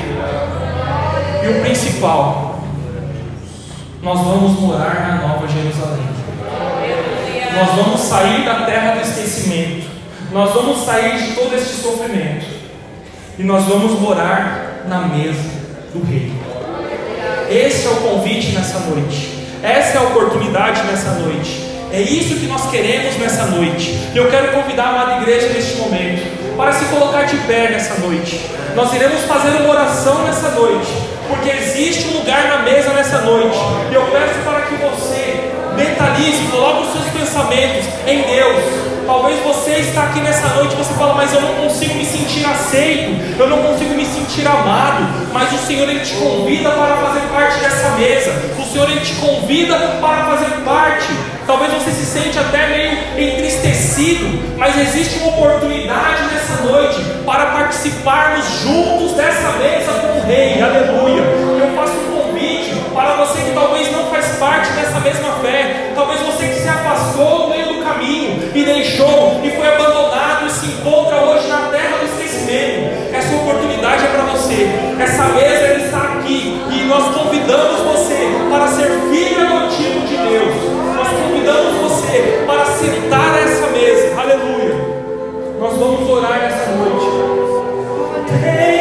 E 1.44 1.48
o 1.48 1.62
principal, 1.62 2.64
nós 4.02 4.20
vamos 4.20 4.60
morar 4.60 5.08
na 5.08 5.28
Nova 5.28 5.48
Jerusalém. 5.48 6.08
Nós 7.56 7.76
vamos 7.76 8.02
sair 8.02 8.46
da 8.46 8.66
terra 8.66 8.96
do 8.96 9.02
esquecimento. 9.02 9.88
Nós 10.32 10.54
vamos 10.54 10.86
sair 10.86 11.18
de 11.18 11.34
todo 11.34 11.56
este 11.56 11.82
sofrimento. 11.82 12.46
E 13.40 13.44
nós 13.44 13.66
vamos 13.66 14.00
morar 14.00 14.84
na 14.88 15.02
mesa 15.02 15.50
do 15.94 16.06
Rei. 16.06 16.32
Esse 17.50 17.88
é 17.88 17.90
o 17.90 17.96
convite 17.96 18.52
nessa 18.52 18.80
noite. 18.80 19.48
Essa 19.64 19.98
é 19.98 20.02
a 20.02 20.04
oportunidade 20.04 20.84
nessa 20.84 21.12
noite. 21.14 21.72
É 21.92 22.02
isso 22.02 22.36
que 22.36 22.46
nós 22.46 22.70
queremos 22.70 23.18
nessa 23.18 23.46
noite. 23.48 24.00
E 24.14 24.18
eu 24.18 24.30
quero 24.30 24.52
convidar 24.52 24.84
a 24.84 24.90
amada 24.90 25.22
igreja 25.22 25.50
neste 25.50 25.78
momento 25.78 26.43
para 26.56 26.72
se 26.72 26.86
colocar 26.86 27.24
de 27.24 27.38
pé 27.48 27.70
nessa 27.70 27.96
noite. 28.00 28.50
Nós 28.76 28.94
iremos 28.94 29.22
fazer 29.22 29.50
uma 29.62 29.70
oração 29.70 30.24
nessa 30.24 30.50
noite, 30.50 30.92
porque 31.28 31.50
existe 31.50 32.08
um 32.10 32.20
lugar 32.20 32.48
na 32.48 32.60
mesa 32.60 32.90
nessa 32.92 33.20
noite. 33.20 33.58
E 33.92 33.94
eu 33.94 34.04
peço 34.06 34.40
para 34.44 34.62
que 34.62 34.76
você 34.76 35.52
mentalize, 35.76 36.48
coloque 36.52 36.88
os 36.88 36.94
seus 36.94 37.22
pensamentos 37.22 37.86
em 38.08 38.22
Deus. 38.22 38.94
Talvez 39.06 39.38
você 39.44 39.72
está 39.72 40.04
aqui 40.04 40.22
nessa 40.22 40.48
noite 40.56 40.74
e 40.74 40.78
você 40.78 40.94
fala, 40.94 41.14
mas 41.16 41.34
eu 41.34 41.42
não 41.42 41.56
consigo 41.56 41.94
me 41.96 42.06
sentir 42.06 42.46
aceito, 42.46 43.38
eu 43.38 43.50
não 43.50 43.62
consigo 43.62 43.94
me 43.96 44.06
sentir 44.06 44.48
amado, 44.48 45.28
mas 45.34 45.52
o 45.52 45.58
Senhor 45.58 45.90
ele 45.90 46.00
te 46.00 46.14
convida 46.14 46.70
para 46.70 46.96
fazer 46.98 47.22
parte 47.34 47.60
dessa 47.60 47.90
mesa. 47.92 48.32
O 48.58 48.64
Senhor 48.64 48.90
ele 48.90 49.02
te 49.02 49.14
convida 49.16 49.78
para 50.00 50.24
fazer 50.26 50.52
parte. 50.64 51.33
Talvez 51.46 51.74
você 51.74 51.92
se 51.92 52.06
sente 52.06 52.40
até 52.40 52.68
meio 52.68 52.92
entristecido, 53.18 54.58
mas 54.58 54.80
existe 54.80 55.20
uma 55.20 55.30
oportunidade 55.30 56.24
nessa 56.32 56.64
noite 56.64 57.02
para 57.26 57.48
participarmos 57.48 58.46
juntos 58.62 59.12
dessa 59.12 59.52
mesa 59.58 59.92
com 59.92 60.20
o 60.20 60.22
Rei. 60.26 60.62
Aleluia. 60.62 61.22
Eu 61.22 61.76
faço 61.76 61.94
um 61.94 62.22
convite 62.22 62.74
para 62.94 63.16
você 63.16 63.42
que 63.42 63.52
talvez 63.52 63.92
não 63.92 64.06
faz 64.06 64.26
parte 64.38 64.72
dessa 64.72 65.00
mesma 65.02 65.34
fé, 65.42 65.92
talvez 65.94 66.22
você 66.22 66.48
que 66.48 66.62
se 66.62 66.68
afastou 66.68 67.40
no 67.40 67.50
meio 67.50 67.74
do 67.74 67.84
caminho 67.84 68.52
e 68.56 68.64
deixou 68.64 69.42
e 69.44 69.52
foi 69.52 69.68
abandonado 69.68 70.48
e 70.48 70.50
se 70.50 70.66
encontra 70.68 71.18
hoje 71.18 71.48
na 71.50 71.70
terra 71.72 71.98
do 71.98 72.06
esquecimento. 72.06 73.14
Essa 73.14 73.36
oportunidade 73.36 74.06
é 74.06 74.08
para 74.08 74.24
você. 74.32 74.70
Essa 74.98 75.24
mesa 75.26 75.84
está 75.86 76.14
aqui 76.20 76.62
e 76.72 76.86
nós 76.86 77.14
convidamos 77.14 77.82
você 77.82 78.30
para 78.50 78.68
ser 78.68 78.90
filho. 79.10 79.33
Nós 81.44 81.44
convidamos 81.44 81.82
você 81.82 82.44
para 82.46 82.66
sentar 82.66 83.36
a 83.36 83.40
essa 83.42 83.68
mesa. 83.68 84.22
Aleluia. 84.22 84.76
Nós 85.60 85.78
vamos 85.78 86.10
orar 86.10 86.46
essa 86.46 86.72
noite. 86.72 88.73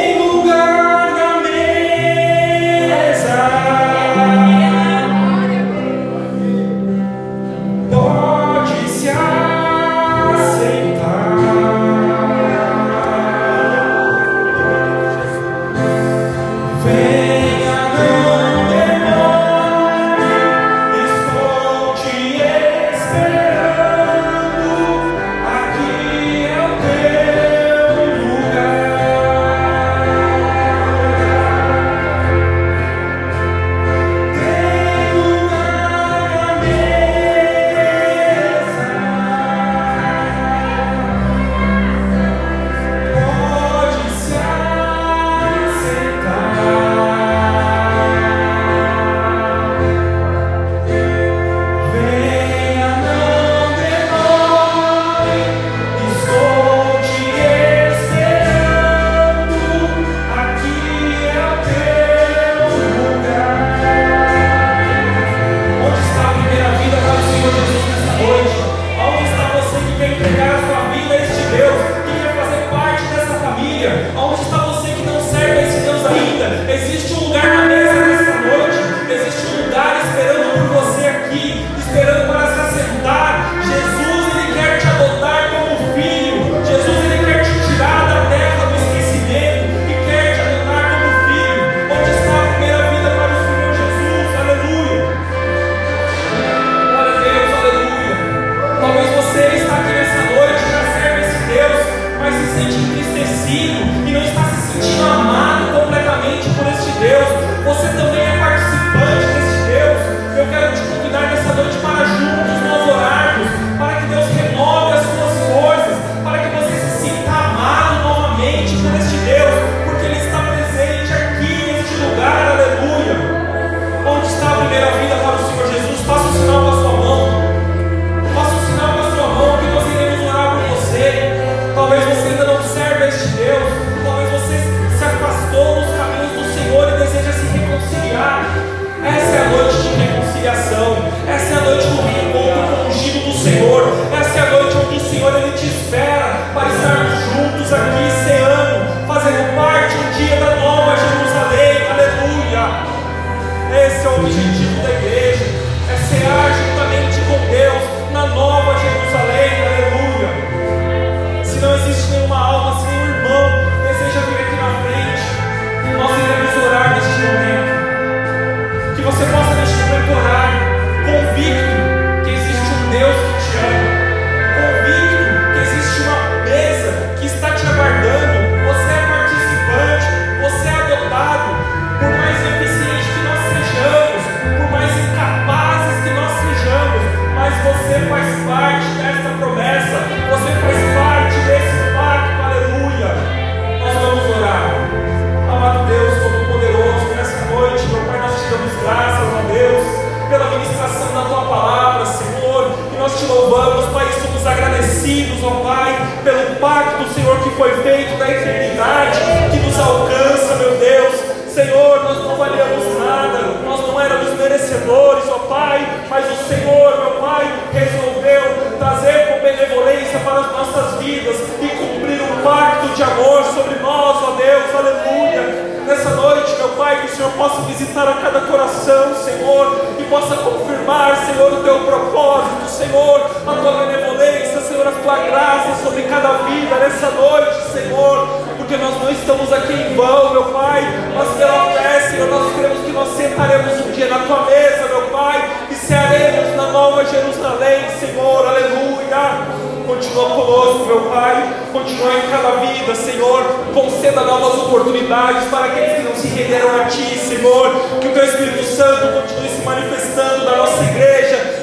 Tua 235.12 235.24
graça 235.26 235.84
sobre 235.84 236.02
cada 236.04 236.28
vida 236.44 236.74
nessa 236.76 237.10
noite, 237.10 237.70
Senhor, 237.70 238.26
porque 238.56 238.76
nós 238.78 239.02
não 239.02 239.10
estamos 239.10 239.52
aqui 239.52 239.74
em 239.74 239.94
vão, 239.94 240.32
meu 240.32 240.44
Pai, 240.44 240.82
mas 241.14 241.28
pela 241.36 241.66
fé, 241.72 242.00
Senhor, 242.08 242.28
nós 242.30 242.54
cremos 242.56 242.78
que 242.78 242.92
nós 242.92 243.08
sentaremos 243.10 243.86
um 243.86 243.90
dia 243.90 244.08
na 244.08 244.20
tua 244.20 244.46
mesa, 244.46 244.88
meu 244.88 245.02
Pai, 245.10 245.50
e 245.70 245.74
cearemos 245.74 246.56
na 246.56 246.68
nova 246.68 247.04
Jerusalém, 247.04 247.90
Senhor, 248.00 248.46
aleluia. 248.46 249.62
Continua 249.86 250.30
conosco, 250.30 250.86
meu 250.86 251.00
Pai. 251.10 251.54
Continua 251.72 252.14
em 252.14 252.30
cada 252.30 252.50
vida, 252.60 252.94
Senhor. 252.94 253.42
Conceda 253.74 254.22
novas 254.22 254.54
oportunidades 254.62 255.48
para 255.50 255.66
aqueles 255.66 255.96
que 255.96 256.02
não 256.02 256.14
se 256.14 256.28
renderam 256.28 256.80
a 256.80 256.84
Ti, 256.86 257.18
Senhor. 257.18 257.70
Que 258.00 258.08
o 258.08 258.12
Teu 258.12 258.24
Espírito 258.24 258.64
Santo 258.64 259.20
continue 259.20 259.48
se 259.48 259.62
manifestando 259.62 260.44
na 260.44 260.56
nossa 260.56 260.82
igreja, 260.84 261.11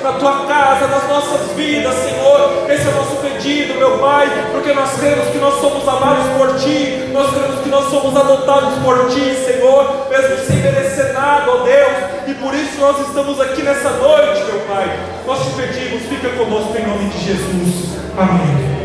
na 0.03 0.13
Tua 0.13 0.45
casa, 0.45 0.87
nas 0.87 1.07
nossas 1.07 1.51
vidas, 1.55 1.93
Senhor. 1.95 2.65
Esse 2.69 2.87
é 2.87 2.91
o 2.91 2.95
nosso 2.95 3.15
pedido, 3.17 3.75
meu 3.75 3.97
Pai, 3.99 4.27
porque 4.51 4.73
nós 4.73 4.91
cremos 4.99 5.27
que 5.29 5.37
nós 5.37 5.59
somos 5.59 5.87
amados 5.87 6.25
por 6.37 6.55
Ti. 6.59 7.09
Nós 7.11 7.31
cremos 7.31 7.61
que 7.61 7.69
nós 7.69 7.89
somos 7.89 8.15
adotados 8.15 8.79
por 8.83 9.09
Ti, 9.09 9.35
Senhor, 9.45 10.07
mesmo 10.09 10.45
sem 10.45 10.57
merecer 10.57 11.13
nada, 11.13 11.51
ó 11.51 11.63
Deus. 11.63 12.27
E 12.27 12.33
por 12.35 12.53
isso 12.53 12.79
nós 12.79 12.99
estamos 13.07 13.39
aqui 13.39 13.61
nessa 13.61 13.89
noite, 13.91 14.43
meu 14.43 14.59
Pai. 14.61 14.99
Nós 15.25 15.39
te 15.45 15.51
pedimos, 15.53 16.03
fica 16.03 16.29
conosco 16.29 16.77
em 16.77 16.87
nome 16.87 17.09
de 17.09 17.19
Jesus. 17.19 17.97
Amém. 18.17 18.78